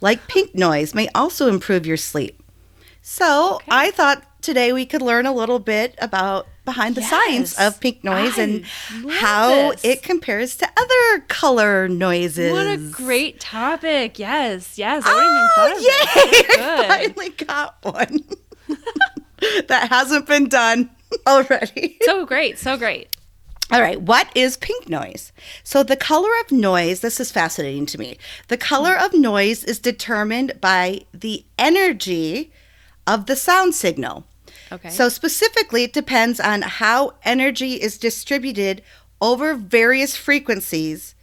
[0.00, 2.42] like pink noise, may also improve your sleep.
[3.00, 3.64] So Okay.
[3.70, 8.04] I thought today we could learn a little bit about behind the science of pink
[8.04, 9.84] noise and I love how this.
[9.84, 12.52] it compares to other color noises.
[12.52, 14.18] What a great topic.
[14.18, 15.02] Yes, yes.
[15.06, 16.56] I Oh, even thought of yay!
[16.56, 16.86] that.
[16.90, 18.20] I finally got one
[19.68, 20.90] that hasn't been done
[21.26, 21.98] already.
[22.04, 23.08] So great, so great.
[23.70, 25.32] All right, what is pink noise?
[25.64, 28.18] So, the color of noise, this is fascinating to me.
[28.48, 32.52] The color of noise is determined by the energy
[33.06, 34.26] of the sound signal.
[34.70, 34.90] Okay.
[34.90, 38.82] So, specifically, it depends on how energy is distributed
[39.22, 41.14] over various frequencies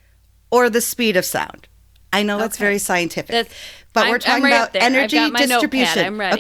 [0.49, 1.67] or the speed of sound.
[2.11, 2.63] I know that's Okay.
[2.63, 3.53] very scientific, That's-
[3.93, 6.05] but I'm- we're talking right about energy distribution.
[6.05, 6.35] I'm ready.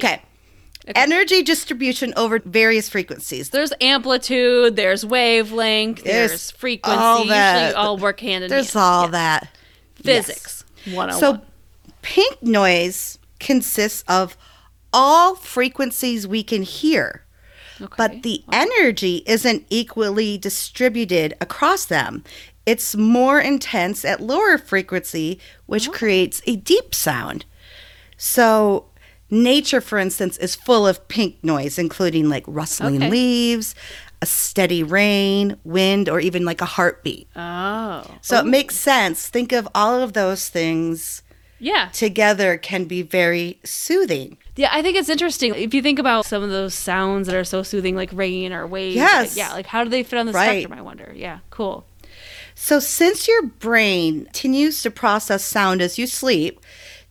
[0.89, 0.99] Okay.
[1.01, 3.51] Energy distribution over various frequencies.
[3.51, 6.99] there's amplitude, there's wavelength, There's there's, frequency.
[6.99, 7.65] all that.
[7.67, 8.75] Usually all work hand in There's hand.
[8.75, 9.11] There's all Yes.
[9.11, 9.47] that.
[9.95, 10.63] Physics.
[10.85, 11.19] 101.
[11.19, 11.41] So,
[12.01, 14.35] pink noise consists of
[14.91, 17.23] all frequencies we can hear,
[17.79, 17.93] okay.
[17.95, 22.23] but the energy isn't equally distributed across them.
[22.65, 25.91] It's more intense at lower frequency, which oh.
[25.91, 27.45] creates a deep sound.
[28.17, 28.85] So,
[29.29, 33.09] nature, for instance, is full of pink noise, including like rustling Okay.
[33.09, 33.75] leaves,
[34.21, 37.27] a steady rain, wind, or even like a heartbeat.
[37.35, 38.03] Oh.
[38.21, 39.27] So it makes sense.
[39.27, 41.21] Think of all of those things
[41.59, 41.89] Yeah.
[41.93, 44.37] together can be very soothing.
[44.55, 45.53] Yeah, I think it's interesting.
[45.55, 48.67] If you think about some of those sounds that are so soothing, like rain or
[48.67, 48.95] waves.
[48.95, 49.29] Yes.
[49.29, 50.61] Like, yeah, like how do they fit on the Right.
[50.63, 51.13] spectrum, I wonder.
[51.15, 51.85] Yeah, cool.
[52.55, 56.59] So since your brain continues to process sound as you sleep,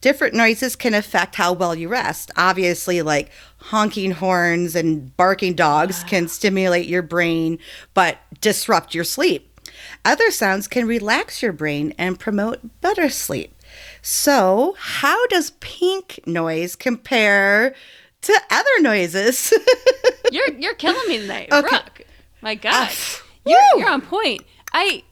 [0.01, 2.31] different noises can affect how well you rest.
[2.37, 7.59] Obviously, like honking horns and barking dogs can stimulate your brain
[7.95, 9.61] but disrupt your sleep.
[10.05, 13.55] Other sounds can relax your brain and promote better sleep.
[14.03, 17.75] So, how does pink noise compare
[18.23, 19.53] to other noises?
[20.33, 21.69] You're you're killing me tonight, Okay.
[21.69, 22.03] Brooke.
[22.43, 24.43] My God, Ah, you're you're on point.
[24.75, 25.03] I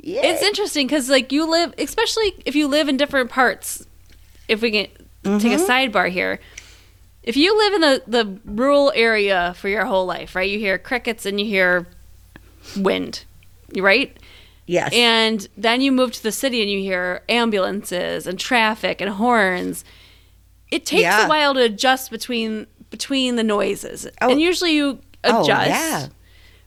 [0.00, 0.20] Yay.
[0.22, 3.86] it's interesting because like you live, especially if you live in different parts.
[4.50, 5.70] If we can take a Mm-hmm.
[5.70, 6.40] sidebar here,
[7.22, 10.48] if you live in the, the rural area for your whole life, right?
[10.50, 11.86] You hear crickets and you hear
[12.76, 13.24] wind,
[13.76, 14.16] right?
[14.66, 14.92] Yes.
[14.94, 19.84] And then you move to the city and you hear ambulances and traffic and horns.
[20.70, 21.26] It takes Yeah.
[21.26, 24.06] a while to adjust between between the noises.
[24.20, 24.30] Oh.
[24.30, 25.34] And usually you adjust.
[25.38, 25.68] Oh, adjust.
[25.70, 26.06] yeah.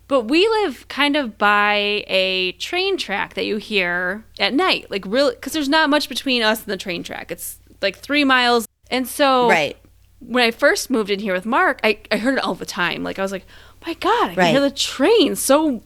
[0.07, 4.91] But we live kind of by a train track that you hear at night.
[4.91, 7.31] Like really cuz there's not much between us and the train track.
[7.31, 8.67] It's like 3 miles.
[8.89, 9.77] And so right.
[10.19, 13.03] when I first moved in here with Mark, I, I heard it all the time.
[13.03, 13.45] Like I was like,
[13.86, 14.51] my God, I can Right.
[14.51, 15.84] hear the train so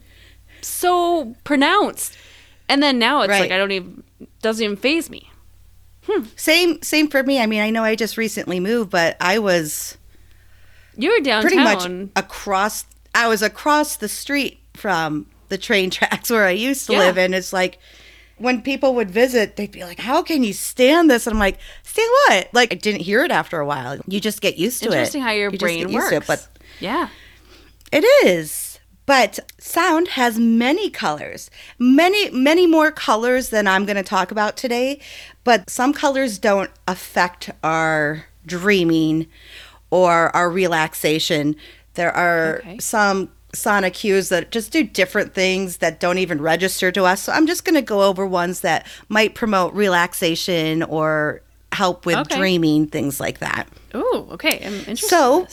[0.62, 2.18] so pronounced.
[2.70, 3.42] And then now it's Right.
[3.42, 4.04] like I don't even
[4.42, 5.32] doesn't even phase me.
[6.06, 6.24] Hmm.
[6.36, 7.40] Same same for me.
[7.40, 9.98] I mean, I know I just recently moved, but I was
[10.98, 11.42] You were downtown.
[11.42, 12.86] pretty much across
[13.16, 17.00] I was across the street from the train tracks where I used to Yeah.
[17.00, 17.80] live and it's like
[18.38, 21.58] when people would visit, they'd be like, "How can you stand this?" And I'm like,
[21.98, 23.98] "Stand what?" Like I didn't hear it after a while.
[24.08, 24.94] You just get used to it.
[24.94, 26.10] Interesting how your You just brain works.
[26.10, 26.48] to it, but
[26.80, 27.10] yeah.
[27.92, 28.80] It is.
[29.06, 34.58] But sound has many colors, many, many more colors than I'm going to talk about
[34.58, 35.00] today.
[35.46, 39.28] But some colors don't affect our dreaming
[39.92, 41.56] or our relaxation.
[41.94, 42.80] There are Okay.
[42.80, 47.22] some sonic hues that just do different things that don't even register to us.
[47.24, 51.42] So I'm just going to go over ones that might promote relaxation or
[51.78, 52.38] help with Okay.
[52.38, 53.68] dreaming, things like that.
[53.94, 54.60] Oh, okay.
[54.66, 55.08] I'm interested.
[55.08, 55.48] So- in.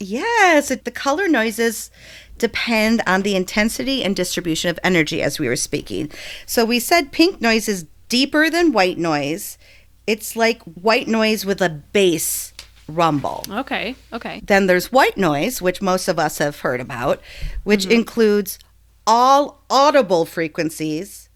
[0.00, 1.90] Yes, it, the color noises
[2.38, 6.10] depend on the intensity and distribution of energy, as we were speaking.
[6.46, 9.58] So we said pink noise is deeper than white noise.
[10.06, 12.52] It's like white noise with a bass
[12.86, 13.44] rumble.
[13.50, 13.96] Okay.
[14.12, 14.40] Okay.
[14.44, 17.20] Then there's white noise, which most of us have heard about,
[17.64, 17.92] which mm-hmm.
[17.92, 18.58] includes
[19.06, 21.27] all audible frequencies.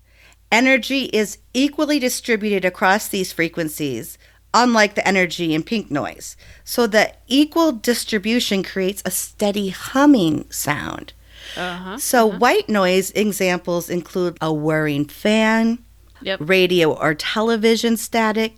[0.53, 4.19] Energy is equally distributed across these frequencies,
[4.53, 6.37] unlike the energy in pink noise.
[6.63, 11.15] So the equal distribution creates a steady humming sound.
[11.57, 11.97] Uh-huh.
[11.99, 15.79] So white noise examples include a whirring fan,
[16.21, 16.39] Yep.
[16.43, 18.55] radio or television static,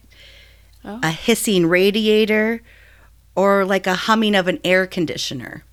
[0.85, 1.01] Oh.
[1.03, 2.61] a hissing radiator,
[3.37, 5.65] or like a humming of an air conditioner.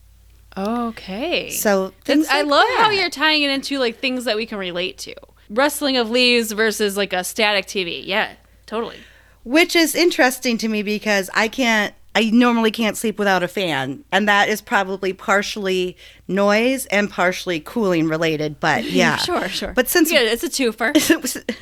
[0.56, 1.50] Okay.
[1.50, 4.98] So I like love how you're tying it into like things that we can relate
[5.00, 5.16] to.
[5.52, 8.02] Rustling of leaves versus like a static TV.
[8.06, 8.34] Yeah,
[8.66, 8.98] totally.
[9.44, 11.94] which is interesting to me because I can't.
[12.14, 15.96] I normally can't sleep without a fan, and that is probably partially
[16.28, 18.60] noise and partially cooling related.
[18.60, 19.74] But yeah, sure, sure.
[19.74, 20.92] But since yeah, it's a twofer.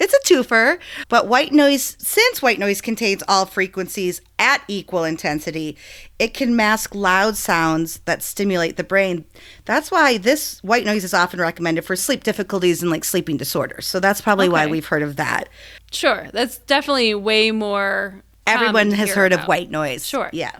[0.00, 0.78] it's a twofer,
[1.08, 5.76] but white noise, since white noise contains all frequencies at equal intensity,
[6.18, 9.26] it can mask loud sounds that stimulate the brain.
[9.66, 13.86] That's why this white noise is often recommended for sleep difficulties and like sleeping disorders.
[13.86, 15.48] So that's probably why we've heard of that.
[15.92, 18.22] Sure, that's definitely way more.
[18.46, 20.06] Everyone has hear heard of white noise.
[20.06, 20.30] Sure.
[20.32, 20.56] Yeah.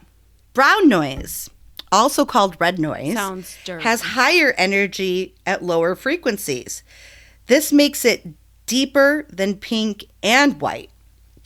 [0.52, 1.48] Brown noise,
[1.90, 3.82] also called red noise, Sounds dirty.
[3.84, 6.82] has higher energy at lower frequencies.
[7.46, 8.26] This makes it
[8.70, 10.90] deeper than pink and white.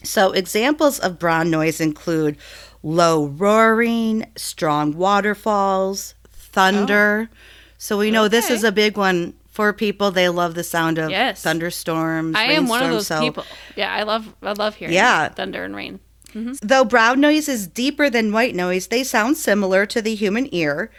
[0.02, 2.36] So, examples of brown noise include
[2.82, 7.30] low roaring, strong waterfalls, thunder.
[7.32, 7.36] Oh.
[7.78, 10.10] So, we know this is a big one for people.
[10.10, 11.40] They love the sound of Yes.
[11.42, 12.36] thunderstorms.
[12.36, 13.44] I am one of those so- people.
[13.74, 15.30] Yeah, I love I love hearing Yeah.
[15.30, 16.00] thunder and rain.
[16.34, 16.52] Mm-hmm.
[16.60, 20.90] Though brown noise is deeper than white noise, they sound similar to the human ear.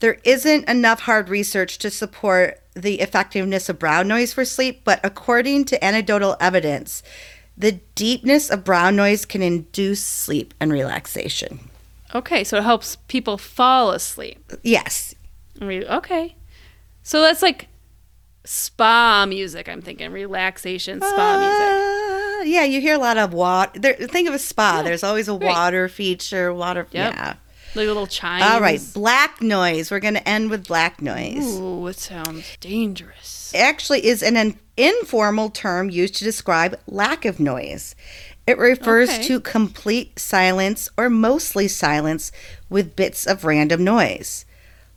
[0.00, 5.00] There isn't enough hard research to support the effectiveness of brown noise for sleep, but
[5.02, 7.02] according to anecdotal evidence,
[7.56, 11.68] the deepness of brown noise can induce sleep and relaxation.
[12.14, 14.52] Okay, so it helps people fall asleep.
[14.62, 15.14] Yes.
[15.62, 16.34] Okay,
[17.02, 17.68] so that's like
[18.44, 19.68] spa music.
[19.68, 22.40] I'm thinking relaxation spa music.
[22.40, 23.78] Uh, yeah, you hear a lot of water.
[23.78, 24.76] There, think of a spa.
[24.78, 25.44] Yeah, There's always a right.
[25.44, 26.52] water feature.
[26.54, 26.86] Water.
[26.90, 27.14] Yep.
[27.14, 27.34] Yeah.
[27.74, 28.42] Like little chimes.
[28.42, 28.80] All right.
[28.92, 29.90] Black noise.
[29.90, 31.58] We're going to end with black noise.
[31.58, 33.52] Ooh, it sounds dangerous.
[33.54, 37.94] actually is an, an informal term used to describe lack of noise.
[38.46, 39.22] It refers Okay.
[39.24, 42.32] to complete silence or mostly silence
[42.68, 44.44] with bits of random noise.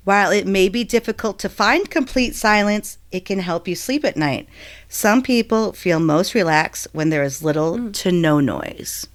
[0.03, 4.17] While it may be difficult to find complete silence, it can help you sleep at
[4.17, 4.49] night.
[4.89, 7.91] Some people feel most relaxed when there is little hmm.
[7.91, 9.07] to no noise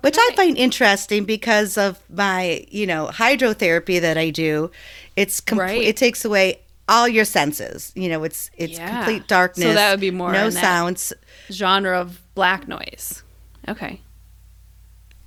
[0.00, 4.70] which I find interesting because of my, you know, hydrotherapy that I do.
[5.16, 5.82] It's com- Right.
[5.82, 7.92] it takes away all your senses.
[7.94, 8.90] You know, it's it's Yeah.
[8.96, 9.66] complete darkness.
[9.68, 11.12] So that would be more no sounds.
[11.50, 13.22] genre of black noise.
[13.68, 14.00] Okay.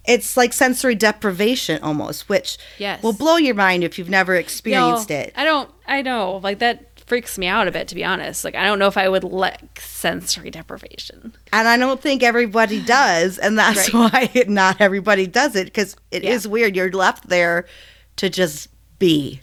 [0.05, 3.01] It's like sensory deprivation almost, which Yes.
[3.01, 5.31] will blow your mind if you've never experienced it.
[5.37, 5.69] I don't.
[5.87, 6.41] I know.
[6.43, 8.43] Like that freaks me out a bit to be honest.
[8.43, 11.35] Like I don't know if I would like sensory deprivation.
[11.51, 16.23] And I don't think everybody does, and that's why not everybody does it because it
[16.23, 16.51] is Yeah.
[16.51, 16.75] weird.
[16.75, 17.65] You're left there
[18.15, 19.41] to just be,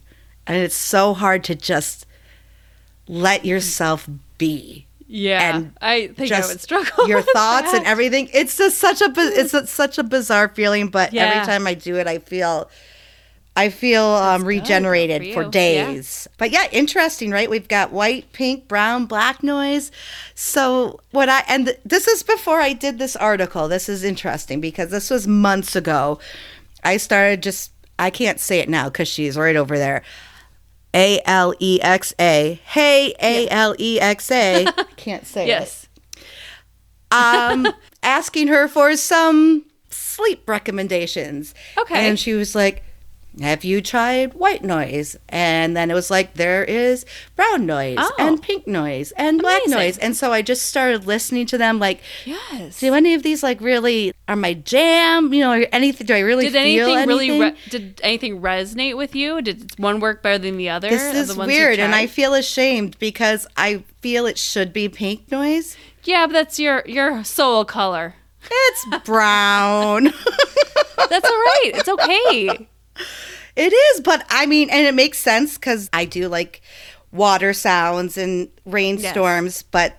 [0.49, 2.07] and it's so hard to just
[3.07, 4.09] let yourself
[4.39, 4.87] be.
[5.13, 7.09] Yeah, And I think just I would struggle.
[7.09, 8.29] your thoughts and everything.
[8.33, 11.25] It's just such a it's such a bizarre feeling, but Yeah.
[11.27, 12.71] every time I do it, I feel
[13.57, 15.65] I feel um, regenerated Good for, for you.
[15.65, 15.87] Yeah.
[15.87, 16.29] days.
[16.39, 17.51] But yeah, interesting, right?
[17.51, 19.91] We've got white, pink, brown, black noise.
[20.35, 23.69] So what I and th- this is before I did this article.
[23.69, 26.21] This is interesting because this was months ago.
[26.85, 30.03] I started just I can't say it now because she's right over there.
[30.95, 32.61] A L E X A.
[32.65, 34.67] Hey, A L E X A.
[34.97, 35.89] Can't say it yes,
[37.11, 37.69] um,
[38.03, 41.55] asking her for some sleep recommendations.
[41.79, 42.09] Okay.
[42.09, 42.83] And she was like,
[43.41, 45.17] Have you tried white noise?
[45.29, 47.07] And then it was like, There is
[47.37, 48.13] brown noise Oh.
[48.19, 49.97] and pink noise and black noise.
[49.99, 52.81] And so I just started listening to them like, yes.
[52.81, 55.33] Do any of these like really are my jam?
[55.33, 56.07] You know, anything?
[56.09, 59.41] Do I really Did feel anything really re- did anything resonate with you?
[59.43, 60.89] Did one work better than the other?
[60.89, 65.77] this is weird, and I feel ashamed because I feel it should be pink noise.
[66.05, 68.17] yeah, but that's your your soul color.
[68.51, 70.05] It's brown.
[71.11, 71.71] That's all right.
[71.75, 72.69] It's okay.
[73.57, 76.63] It is, but I mean, and it makes sense because I do like
[77.13, 79.97] water sounds and rainstorms, but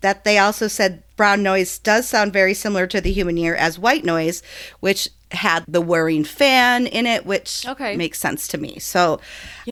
[0.00, 3.78] that they also said brown noise does sound very similar to the human ear as
[3.78, 4.42] white noise,
[4.80, 7.96] which had the whirring fan in it, which Okay.
[7.96, 8.78] makes sense to me.
[8.78, 9.20] So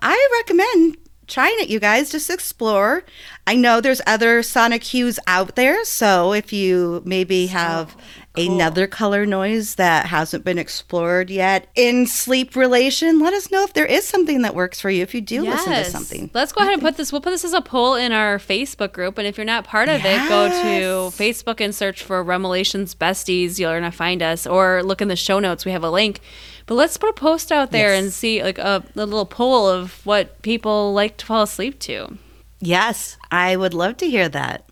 [0.00, 0.96] I recommend
[1.28, 2.10] trying it, you guys.
[2.10, 3.04] Just explore.
[3.46, 7.96] I know there's other sonic hues out there, so if you maybe have
[8.36, 13.74] another color noise that hasn't been explored yet in sleep relation, let us know if
[13.74, 16.30] there is something that works for you if you do listen to something.
[16.32, 17.12] Let's go ahead and put this.
[17.12, 19.88] We'll put this as a poll in our Facebook group, and if you're not part
[19.88, 23.58] of it, go to Facebook and search for Remelations Besties.
[23.58, 25.64] You're gonna find us, or look in the show notes.
[25.64, 26.20] We have a link.
[26.66, 28.02] But let's put a post out there Yes.
[28.04, 32.16] and see like a, a little poll of what people like to fall asleep to.
[32.60, 34.64] Yes, I would love to hear that.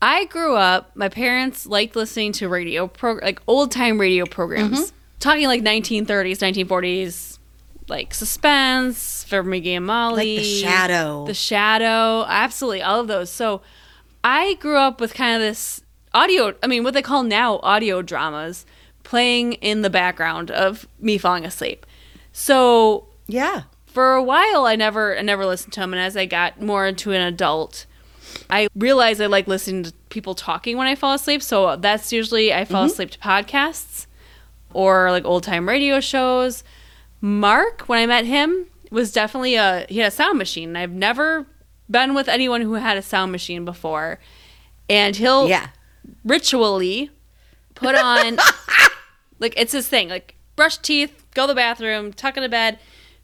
[0.00, 0.94] I grew up.
[0.94, 4.94] My parents liked listening to radio pro, like old time radio programs, Mm-hmm.
[5.18, 7.38] talking like 1930s, 1940s,
[7.88, 11.26] like Suspense, Fibber McGee and Molly, Like The Shadow.
[11.26, 13.30] The Shadow, absolutely all of those.
[13.30, 13.60] So
[14.22, 15.80] I grew up with kind of this
[16.14, 16.54] audio.
[16.62, 18.66] I mean, what they call now audio dramas
[19.02, 21.86] playing in the background of me falling asleep.
[22.32, 23.62] So Yeah.
[23.86, 26.86] for a while I never I never listened to them and as I got more
[26.86, 27.86] into an adult
[28.50, 32.52] I realize I like listening to people talking when I fall asleep so that's usually
[32.52, 32.92] I fall mm-hmm.
[32.92, 34.06] asleep to podcasts
[34.72, 36.64] or like old time radio shows.
[37.20, 40.76] Mark when I met him was definitely a he had a sound machine.
[40.76, 41.46] I've never
[41.90, 44.18] been with anyone who had a sound machine before.
[44.88, 45.68] And he'll Yeah.
[46.24, 47.10] ritually
[47.74, 48.38] put on
[49.38, 52.78] like it's his thing like brush teeth go to the bathroom tuck into bed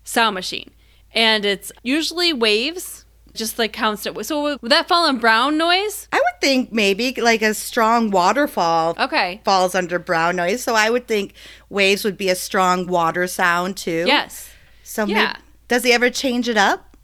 [0.05, 0.71] sound machine.
[1.15, 3.04] And it's usually waves
[3.35, 7.43] just like constant so would that fall in brown noise I would think maybe like
[7.43, 10.63] a strong waterfall okay falls under brown noise.
[10.63, 11.35] So I would think
[11.69, 14.05] waves would be a strong water sound too.
[14.07, 14.51] yes
[14.83, 15.15] So Yeah.
[15.15, 16.97] maybe, does he ever change it up?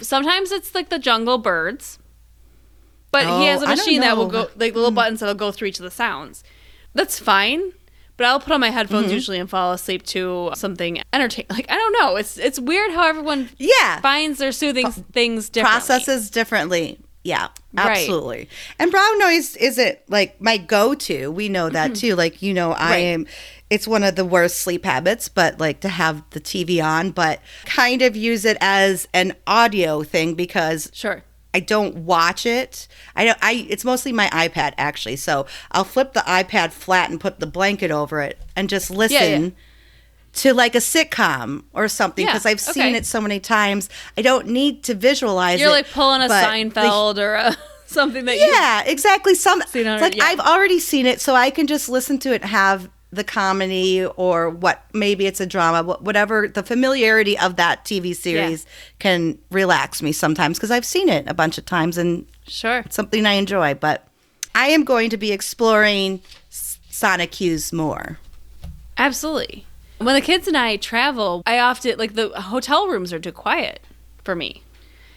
[0.00, 1.98] sometimes it's like the jungle birds
[3.10, 5.50] but he oh, has a Oh, machine that will go like little buttons that'll go
[5.50, 6.44] through each of the sounds
[6.94, 7.72] that's fine
[8.18, 9.14] but I'll put on my headphones Mm-hmm.
[9.14, 11.46] usually and fall asleep to something entertaining.
[11.48, 14.00] Like I don't know, it's it's weird how everyone Yeah.
[14.02, 15.78] finds their soothing things differently.
[15.78, 17.00] Processes differently.
[17.24, 17.98] Yeah, Right.
[17.98, 18.48] absolutely.
[18.78, 21.30] And brown noise isn't like my go to.
[21.30, 22.14] We know that too.
[22.14, 22.90] Like, you know, I Mm-hmm.
[22.90, 22.98] Right.
[22.98, 23.26] am,
[23.70, 27.40] it's one of the worst sleep habits, but like to have the TV on, but
[27.66, 31.22] kind of use it as an audio thing because Sure.
[31.58, 32.86] I don't watch it.
[33.16, 33.38] I don't.
[33.42, 35.16] I it's mostly my iPad actually.
[35.16, 39.42] So I'll flip the iPad flat and put the blanket over it and just listen
[39.44, 39.50] yeah.
[40.34, 42.94] to like a sitcom or something Yeah, because I've seen okay.
[42.98, 43.90] it so many times.
[44.16, 45.72] I don't need to visualize You're it.
[45.72, 47.56] like pulling a but the- Seinfeld or a,
[47.86, 49.34] something that yeah, exactly.
[49.34, 50.26] Some Seen on it's like yeah.
[50.26, 54.04] I've already seen it, so I can just listen to it, and have the comedy
[54.04, 56.46] or what maybe it's a drama, whatever.
[56.48, 58.66] The familiarity of that TV series
[58.98, 62.80] can relax me sometimes because I've seen it a bunch of times and Sure.
[62.80, 63.74] it's something I enjoy.
[63.74, 64.06] But
[64.54, 68.18] I am going to be exploring sonic hues more.
[68.96, 69.64] Absolutely.
[69.98, 73.80] When the kids and I travel, I often like the hotel rooms are too quiet
[74.22, 74.62] for me.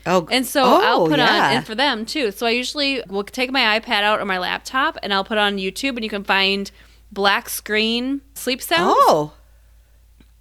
[0.05, 2.31] Oh, And so oh, I'll put on and for them too.
[2.31, 5.57] So I usually will take my iPad out or my laptop and I'll put on
[5.57, 6.71] YouTube and you can find
[7.11, 8.93] black screen sleep sounds.
[8.97, 9.33] Oh,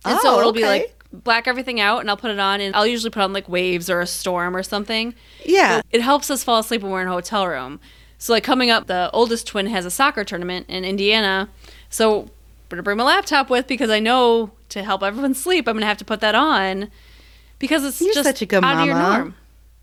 [0.05, 2.75] and so Oh, it'll be like black everything out and I'll put it on and
[2.77, 5.15] I'll usually put on like waves or a storm or something.
[5.45, 5.81] Yeah.
[5.91, 7.81] It helps us fall asleep when we're in a hotel room.
[8.19, 11.49] So like coming up, the oldest twin has a soccer tournament in Indiana.
[11.89, 12.29] So I'm
[12.69, 15.99] gonna bring my laptop with because I know to help everyone sleep, I'm gonna have
[15.99, 16.91] to put that on
[17.59, 19.19] because it's You're just such a good out of your mama.
[19.19, 19.35] norm.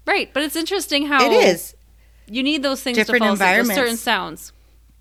[0.05, 1.75] Right, but it's interesting how It is.
[2.27, 3.75] you need those things Different to fall asleep.
[3.75, 4.53] Certain sounds.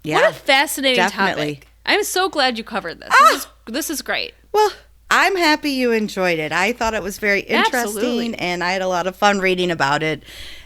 [0.02, 0.16] Yeah.
[0.16, 1.54] What a fascinating definitely.
[1.54, 1.68] topic.
[1.86, 3.08] I'm so glad you covered this.
[3.12, 3.28] Ah!
[3.30, 4.34] This, is, this is great.
[4.52, 4.70] Well,
[5.10, 6.52] I'm happy you enjoyed it.
[6.52, 8.34] I thought it was very interesting Absolutely.
[8.38, 10.22] and I had a lot of fun reading about it.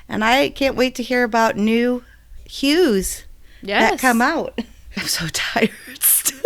[0.08, 2.02] And I can't wait to hear about new
[2.44, 3.24] hues
[3.62, 3.90] Yes.
[3.90, 4.58] that come out.
[4.96, 6.40] I'm so tired still.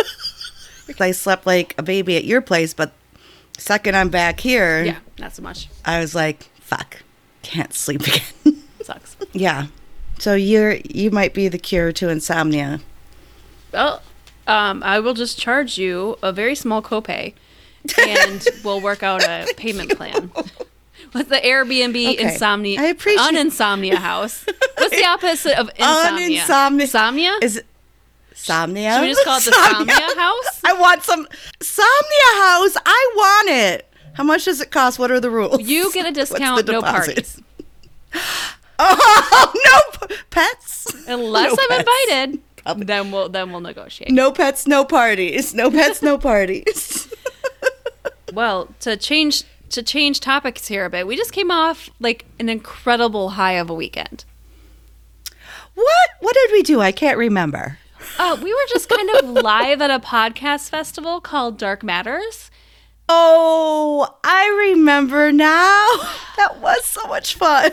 [0.99, 2.91] I slept like a baby at your place, but
[3.57, 5.69] second I'm back here, Yeah, not so much.
[5.85, 7.01] I was like, fuck,
[7.41, 8.01] can't sleep
[8.45, 8.61] again.
[8.83, 9.15] Sucks.
[9.31, 9.67] yeah.
[10.19, 12.81] So you're you might be the cure to insomnia.
[13.71, 14.01] Well,
[14.47, 17.33] um, I will just charge you a very small copay,
[18.07, 20.31] and we'll work out a payment plan.
[21.13, 22.17] With the Airbnb Okay.
[22.33, 24.45] insomnia, I appreciate- uninsomnia house.
[24.77, 26.41] What's the opposite of insomnia?
[26.41, 26.81] Uninsomnia.
[26.81, 27.31] Insomnia?
[27.41, 27.65] Is it
[28.33, 28.95] Somnia?
[28.95, 29.85] Should we just call it the Somnia.
[29.93, 30.61] Somnia house?
[30.65, 31.25] I want some
[31.59, 32.75] Somnia house.
[32.85, 33.89] I want it.
[34.13, 34.99] How much does it cost?
[34.99, 35.61] What are the rules?
[35.61, 37.41] You get a What's discount, no parties.
[38.77, 40.87] Oh no pets.
[41.07, 41.89] Unless No I'm pets.
[42.09, 42.85] invited, Probably.
[42.85, 44.11] then we'll then we'll negotiate.
[44.11, 45.53] No pets, no parties.
[45.53, 47.11] No pets, no parties.
[48.33, 52.49] Well, to change to change topics here a bit, we just came off like an
[52.49, 54.25] incredible high of a weekend.
[55.73, 56.09] what?
[56.19, 56.81] What did we do?
[56.81, 57.77] I can't remember.
[58.19, 62.51] Uh, we were just kind of live at a podcast festival called Dark Matters.
[63.07, 65.87] Oh, I remember now.
[66.37, 67.71] That was so much fun.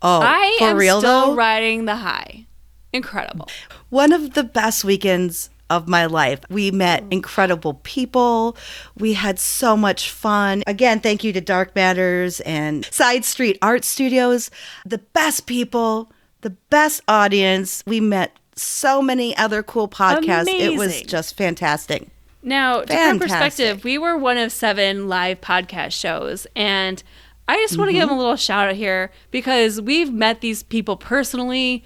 [0.00, 1.34] Oh, I for am real still though.
[1.36, 2.46] riding the high.
[2.92, 3.48] Incredible.
[3.92, 6.40] One of the best weekends of my life.
[6.48, 8.56] We met incredible people.
[8.98, 10.62] We had so much fun.
[10.66, 14.50] Again, thank you to Dark Matters and Side Street Art Studios.
[14.86, 17.82] The best people, the best audience.
[17.86, 20.46] We met so many other cool podcasts.
[20.48, 22.08] It was just fantastic.
[22.42, 23.28] Now, to put Fantastic.
[23.28, 27.02] perspective, we were one of seven live podcast shows, and
[27.46, 28.00] I just want to Mm-hmm.
[28.00, 31.84] give them a little shout out here because we've met these people personally.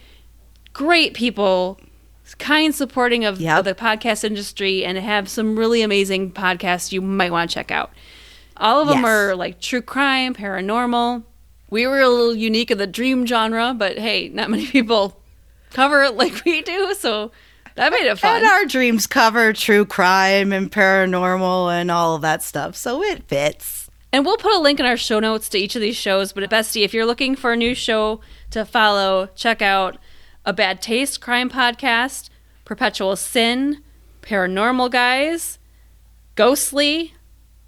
[0.73, 1.79] Great people,
[2.35, 3.59] kind, supporting of, Yep.
[3.61, 7.71] of the podcast industry, and have some really amazing podcasts you might want to check
[7.71, 7.93] out.
[8.57, 9.07] All of them Yes.
[9.07, 11.23] are like true crime, paranormal.
[11.71, 15.21] We were a little unique in the dream genre, but hey, not many people
[15.73, 17.33] cover it like we do, so
[17.75, 18.37] that made it fun.
[18.39, 22.77] And our dreams cover true crime and paranormal and all of that stuff.
[22.77, 23.91] So it fits.
[24.13, 26.33] And we'll put a link in our show notes to each of these shows.
[26.33, 28.21] But Bestie, if you're looking for a new show
[28.53, 29.99] to follow, check out
[30.47, 32.31] A Bad Taste Crime Podcast,
[32.65, 33.83] Perpetual Sin,
[34.23, 35.59] Pair-a-Normal Guys,
[36.37, 37.15] Ghostly,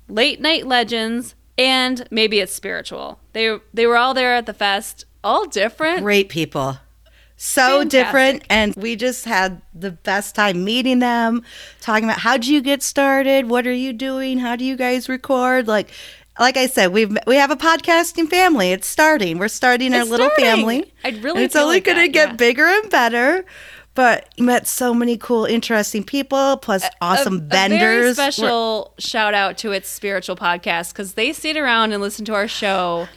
[0.08, 3.18] Late Night Legends, and maybe it's spiritual.
[3.32, 6.02] They they were all there at the fest, all different.
[6.02, 6.78] Great people.
[7.36, 7.90] So Fantastic.
[7.90, 8.42] different.
[8.50, 11.44] And we just had the best time meeting them,
[11.80, 13.48] talking about how do you get started?
[13.48, 14.38] What are you doing?
[14.38, 15.68] How do you guys record?
[15.68, 15.90] Like,
[16.38, 18.72] like I said, we've we have a podcasting family.
[18.72, 19.38] It's starting.
[19.38, 20.44] We're starting our little starting.
[20.44, 20.94] family.
[21.04, 22.34] I'd really it's only like going to get yeah.
[22.36, 23.44] bigger and better.
[23.94, 27.78] But met so many cool, interesting people, plus awesome a, vendors.
[27.78, 32.00] A very We're- special shout out to its spiritual podcast because they sit around and
[32.00, 33.08] listen to our show,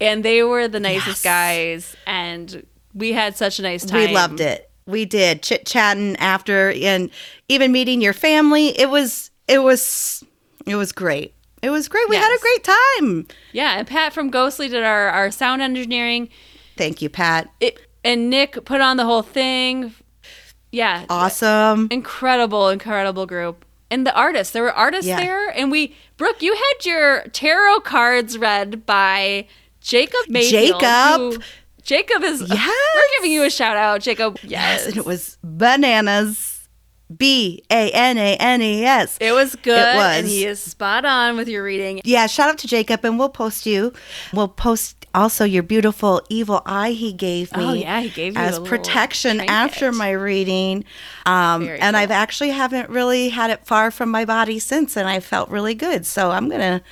[0.00, 1.22] and they were the nicest Yes.
[1.22, 4.08] guys, and we had such a nice time.
[4.08, 4.70] We loved it.
[4.86, 7.10] We did chit chatting after, and
[7.50, 8.68] even meeting your family.
[8.68, 10.24] It was it was
[10.66, 11.33] it was great.
[11.64, 12.08] It was great.
[12.10, 13.26] We had a great time.
[13.52, 16.28] Yeah, and Pat from Ghostly did our our sound engineering.
[16.76, 17.48] Thank you, Pat.
[17.60, 19.94] It, and Nick put on the whole thing.
[20.72, 21.88] Yeah, Awesome.
[21.90, 23.64] incredible, incredible group.
[23.90, 25.16] And the artists, there were artists Yeah.
[25.20, 29.46] there, and we, Brooke, you had your tarot cards read by
[29.80, 30.80] Jacob Mayfield.
[30.80, 31.20] Jacob.
[31.20, 31.38] who-
[31.82, 32.40] Jacob is.
[32.48, 32.70] Yes.
[32.94, 34.38] We're giving you a shout out, Jacob.
[34.42, 36.53] Yes, Yes, and it was bananas.
[37.14, 39.18] B A N A N E S.
[39.20, 39.78] It was good.
[39.78, 40.18] It was.
[40.18, 42.00] and he is spot on with your reading.
[42.04, 43.92] Yeah, shout out to Jacob, and we'll post you.
[44.32, 47.64] We'll post also your beautiful evil eye he gave me.
[47.64, 50.84] Oh, yeah, he gave you as protection after my reading.
[51.26, 51.96] Um, and cool.
[51.96, 55.74] I've actually haven't really had it far from my body since, and I felt really
[55.74, 56.04] good.
[56.06, 56.82] So I'm gonna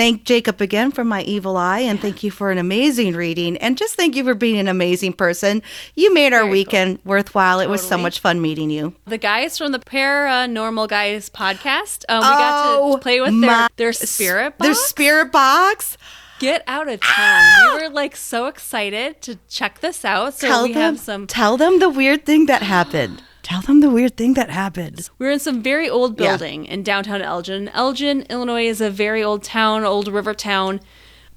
[0.00, 3.76] thank Jacob again for my evil eye, and thank you for an amazing reading, and
[3.76, 5.60] just thank you for being an amazing person.
[5.94, 6.52] You made our Very cool.
[6.52, 7.60] weekend worthwhile.
[7.60, 8.94] It was so much fun meeting you.
[9.04, 13.68] The guys from the Pair-a-Normal Guys podcast, um, we got Oh, to play with their,
[13.76, 14.66] their spirit box.
[14.66, 15.98] Their spirit box.
[16.38, 17.74] Get out of town.
[17.76, 20.32] we were like so excited to check this out.
[20.32, 23.22] So tell we them have some tell them the weird thing that happened.
[23.42, 25.08] Tell them the weird thing that happened.
[25.18, 26.28] We were in some very old Yeah.
[26.36, 27.68] building in downtown Elgin.
[27.70, 30.80] Elgin, Illinois is a very old town, old river town,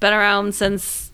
[0.00, 1.10] been around since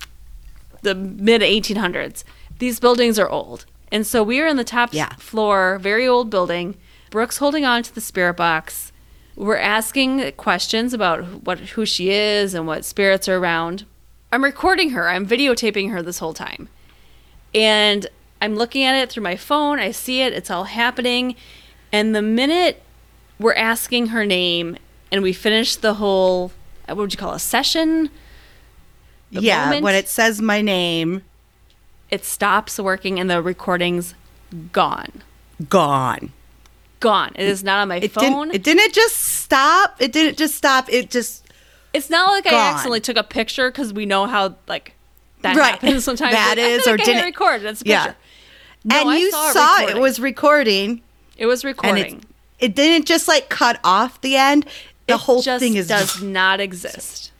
[0.82, 2.24] the mid 1800s.
[2.58, 3.66] These buildings are old.
[3.92, 5.10] And so we were in the top Yeah.
[5.18, 6.76] floor, very old building.
[7.10, 8.92] Brooke's holding on to the spirit box.
[9.36, 13.84] We're asking questions about what who she is and what spirits are around.
[14.32, 15.08] I'm recording her.
[15.08, 16.68] I'm videotaping her this whole time.
[17.54, 18.06] And
[18.40, 19.78] I'm looking at it through my phone.
[19.78, 20.32] I see it.
[20.32, 21.34] It's all happening.
[21.92, 22.82] And the minute
[23.38, 24.76] we're asking her name
[25.12, 26.52] and we finish the whole,
[26.88, 28.10] uh, what would you call it, a session?
[29.32, 31.22] The yeah, moment- when it says my name,
[32.10, 34.14] It stops working and the recording's
[34.72, 35.22] gone.
[35.68, 36.32] gone.
[36.98, 37.30] Gone.
[37.36, 38.48] It is not on my It phone.
[38.48, 38.54] didn't.
[38.56, 39.96] It didn't just stop.
[40.00, 40.90] It didn't just stop.
[40.92, 41.44] It just
[41.92, 44.94] it's not like I accidentally took a picture because we know how, like,
[45.42, 45.70] that Right.
[45.72, 46.32] happens sometimes.
[46.34, 47.62] That Like, is, or like didn't- record.
[47.62, 48.12] That's a Yeah.
[48.84, 51.02] No, and I you saw, saw, it, it was recording,
[51.36, 52.16] It was recording.
[52.18, 52.24] it
[52.66, 54.64] it didn't just like cut off the end.
[55.06, 57.32] The It whole thing is does not exist.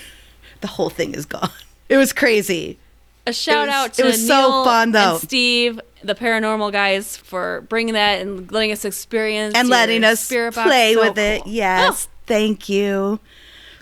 [0.60, 1.50] the whole thing is gone.
[1.88, 2.78] It was crazy.
[3.26, 5.12] A shout was- out it to was so Neil fun, though.
[5.14, 10.26] and Steve, the paranormal guys, for bringing that and letting us experience and letting us
[10.28, 11.46] play So with it.
[11.46, 13.20] Yes, Oh, thank you.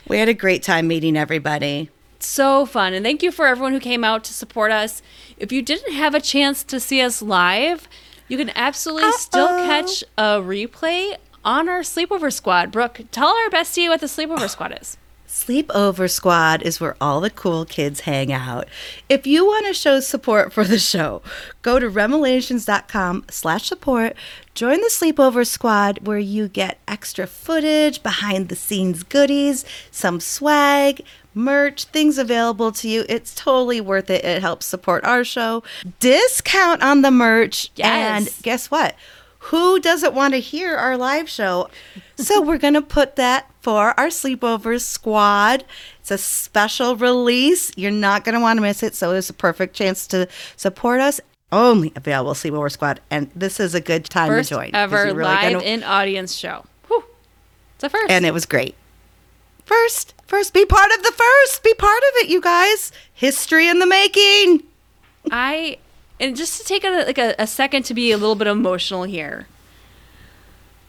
[0.09, 1.91] We had a great time meeting everybody.
[2.27, 2.93] So fun.
[2.93, 5.03] And thank you for everyone who came out to support us.
[5.37, 7.89] If you didn't have a chance to see us live,
[8.29, 9.67] you can absolutely still Uh-oh.
[9.67, 12.71] catch a replay on our sleepover squad.
[12.71, 14.97] Brooke, tell our bestie what the sleepover squad is.
[15.33, 18.69] Sleepover Squad is where all the cool kids hang out.
[19.09, 21.23] If you want to show support for the show,
[21.63, 24.15] go to remelations.com slash support.
[24.55, 31.01] Join the Sleepover Squad where you get extra footage, behind the scenes goodies, some swag,
[31.35, 33.05] merch, things available to you.
[33.09, 34.25] It's totally worth it.
[34.25, 35.63] It helps support our show.
[36.01, 37.71] Discount on the merch.
[37.77, 37.89] Yes.
[38.37, 38.95] And guess what?
[39.47, 41.69] Who doesn't want to hear our live show?
[42.17, 45.65] So we're going to put that for our sleepover squad.
[46.01, 47.73] It's a special release.
[47.77, 48.95] You're not going to want to miss it.
[48.95, 51.21] So it's a perfect chance to support us.
[51.51, 54.71] Only available sleepover squad, and this is a good time First to join.
[54.71, 56.65] 'cause ever really live gonna- in audience show.
[56.87, 57.05] Whew.
[57.75, 58.11] It's a first.
[58.11, 58.75] and it was great.
[59.73, 61.63] First, first, be part of the first.
[61.63, 62.93] Be part of it, you guys.
[63.15, 64.65] History in the making.
[65.31, 65.79] I
[66.21, 69.05] and just to take a, like a, a second to be a little bit emotional
[69.05, 69.47] here.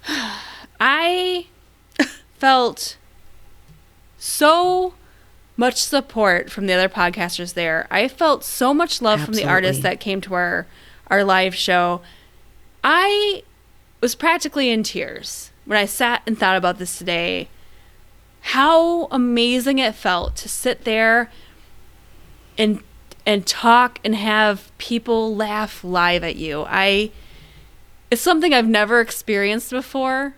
[0.81, 1.47] I
[2.33, 2.97] felt
[4.17, 4.95] so
[5.55, 7.87] much support from the other podcasters there.
[7.89, 10.67] I felt so much love from the artists that came to our
[11.07, 12.01] our live show.
[12.83, 13.43] I
[14.01, 17.47] was practically in tears when I sat and thought about this today.
[18.47, 21.31] How amazing it felt to sit there
[22.57, 22.83] and
[23.25, 26.65] and talk and have people laugh live at you.
[26.67, 27.11] I
[28.11, 30.35] it's something I've never experienced before.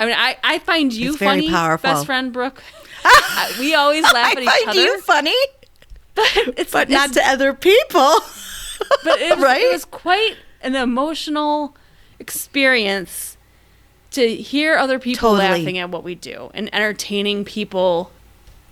[0.00, 1.90] I mean, I, I find you It's very funny, powerful.
[1.90, 2.62] best friend Brooke.
[3.58, 4.56] We always laugh at each other.
[4.60, 5.34] I find you funny,
[6.14, 8.14] but it's but it's- not to other people.
[9.04, 9.62] But it was, right?
[9.62, 11.74] it was quite an emotional
[12.20, 13.36] experience
[14.18, 15.60] to hear other people Totally.
[15.60, 18.10] laughing at what we do and entertaining people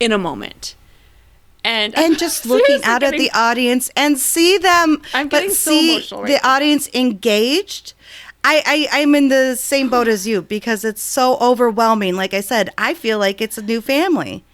[0.00, 0.74] in a moment.
[1.64, 5.94] And and just looking out at the audience and see them I'm but so see
[5.94, 6.54] emotional right the now.
[6.54, 7.92] audience engaged
[8.44, 12.40] I, I i'm in the same boat as you because it's so overwhelming like i
[12.40, 14.44] said i feel like it's a new family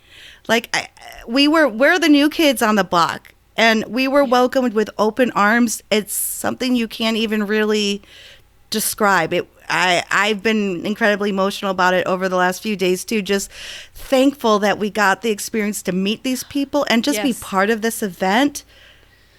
[0.48, 0.88] like I,
[1.28, 5.30] we were we're the new kids on the block and we were welcomed with open
[5.32, 8.00] arms it's something you can't even really
[8.70, 13.22] describe it i i've been incredibly emotional about it over the last few days too.
[13.22, 13.50] Just
[13.94, 17.82] thankful that we got the experience to meet these people and just be part of
[17.82, 18.64] this event.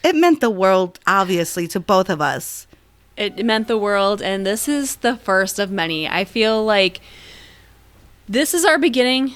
[0.04, 2.68] It meant the world obviously to both of us.
[3.16, 6.08] It meant the world and this is the first of many.
[6.08, 7.00] I feel like
[8.28, 9.36] this is our beginning.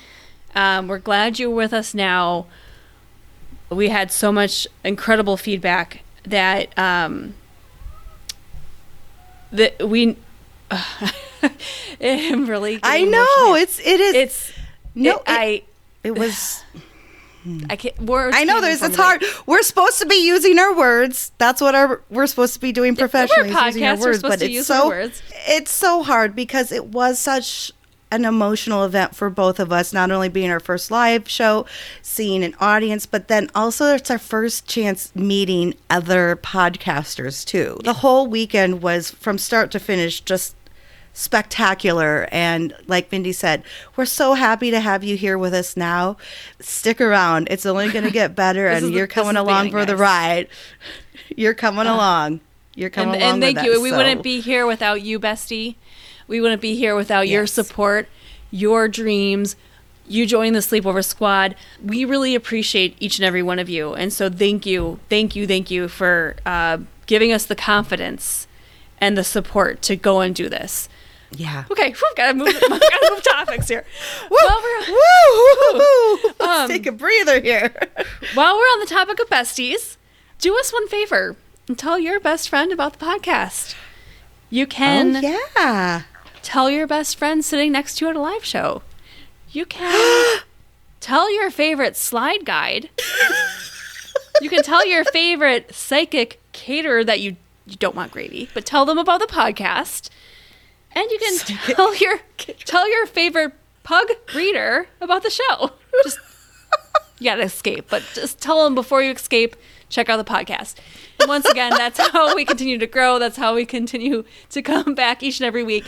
[0.55, 2.47] Um, we're glad you're with us now.
[3.69, 7.35] We had so much incredible feedback that um,
[9.51, 10.17] that we
[12.01, 14.51] I'm really i know it's it is it's
[14.95, 15.63] no it- i
[16.03, 16.63] it was
[17.69, 19.23] i can't words I know there's it's hard.
[19.45, 21.31] We're supposed to be using our words.
[21.37, 23.49] That's what our we're supposed to be doing professionally.
[23.51, 24.89] is using our words, but it's so
[25.47, 27.71] it's so hard because it was such
[28.11, 29.93] an emotional event for both of us.
[29.93, 31.65] Not only being our first live show,
[32.01, 37.79] seeing an audience, but then also it's our first chance meeting other podcasters too.
[37.85, 40.53] The whole weekend was from start to finish just
[41.17, 43.63] spectacular and like Mindy said,
[43.95, 46.15] we're so happy to have you here with us now.
[46.59, 47.47] Stick around.
[47.49, 50.47] It's only going to get better and the- you're coming along for the ride.
[51.35, 52.41] You're coming along.
[52.75, 53.81] You're coming and, along and thank you.
[53.81, 55.75] We so- wouldn't be here without you, bestie.
[56.27, 58.07] We wouldn't be here without your support,
[58.51, 59.55] your dreams,
[60.07, 61.55] you joining the sleepover squad.
[61.83, 65.47] We really appreciate each and every one of you, and so thank you, thank you,
[65.47, 68.47] thank you for uh, giving us the confidence
[68.99, 70.89] and the support to go and do this.
[71.31, 71.65] Yeah.
[71.69, 73.85] Okay, whew, gotta move, gotta move topics here.
[74.31, 74.37] Woo!
[74.41, 74.93] While we're,
[75.73, 76.19] Woo!
[76.39, 77.73] Let's Um, take a breather here.
[78.33, 79.97] while we're on the topic of besties,
[80.39, 81.35] do us one favor
[81.67, 83.75] and tell your best friend about the podcast.
[84.49, 85.19] You can oh
[85.57, 86.03] yeah.
[86.41, 88.81] tell your best friend sitting next to you at a live show.
[89.51, 90.39] You can
[91.01, 92.89] tell your favorite slide guide.
[94.39, 97.35] You can tell your favorite psychic caterer that you,
[97.65, 100.09] you don't want gravy, but tell them about the podcast.
[100.97, 101.37] And you can
[101.75, 102.19] tell your
[102.65, 103.53] tell your favorite
[103.83, 105.71] pug reader about the show.
[106.03, 106.19] Just
[107.19, 109.55] you gotta escape, but just tell them before you escape.
[109.89, 110.75] Check out the podcast.
[111.19, 113.19] And once again, that's how we continue to grow.
[113.19, 115.85] That's how we continue to come back each and every week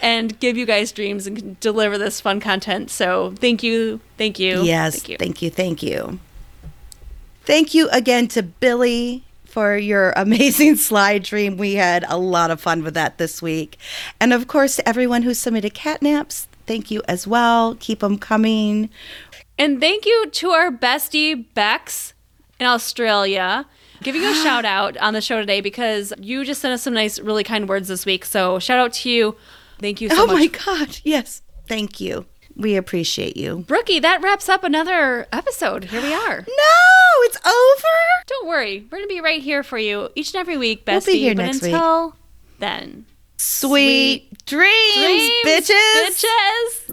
[0.00, 2.90] and give you guys dreams and deliver this fun content.
[2.90, 4.94] So thank you, thank you, Yes.
[4.94, 5.16] thank you.
[5.18, 5.50] Thank you.
[5.50, 6.18] Thank you.
[7.44, 11.56] Thank you again to Billy for your amazing slide dream.
[11.56, 13.78] We had a lot of fun with that this week.
[14.20, 17.76] And of course, to everyone who submitted catnaps, thank you as well.
[17.80, 18.90] Keep them coming.
[19.58, 22.14] And thank you to our bestie Bex
[22.58, 23.66] in Australia.
[24.02, 26.94] Giving you a shout out on the show today because you just sent us some
[26.94, 28.24] nice, really kind words this week.
[28.24, 29.36] So shout out to you.
[29.78, 30.34] Thank you so oh much.
[30.34, 30.98] my God.
[31.04, 31.42] Yes.
[31.66, 32.26] Thank you.
[32.60, 33.64] We appreciate you.
[33.66, 35.84] Brookie, that wraps up another episode.
[35.84, 36.44] Here we are.
[36.60, 37.96] No, it's over.
[38.26, 41.18] Don't worry, we're gonna be right here for you each and every week, We'll be
[41.18, 41.72] here but next week.
[41.74, 42.14] until
[42.58, 43.04] then,
[43.36, 46.24] Sweet, dreams, dreams, bitches.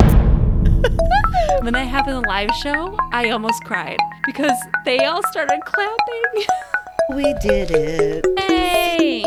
[0.02, 1.62] bitches.
[1.64, 6.46] when that happened in the live show, I almost cried because they all started clapping.
[7.14, 8.26] We did it.
[8.38, 9.24] hey.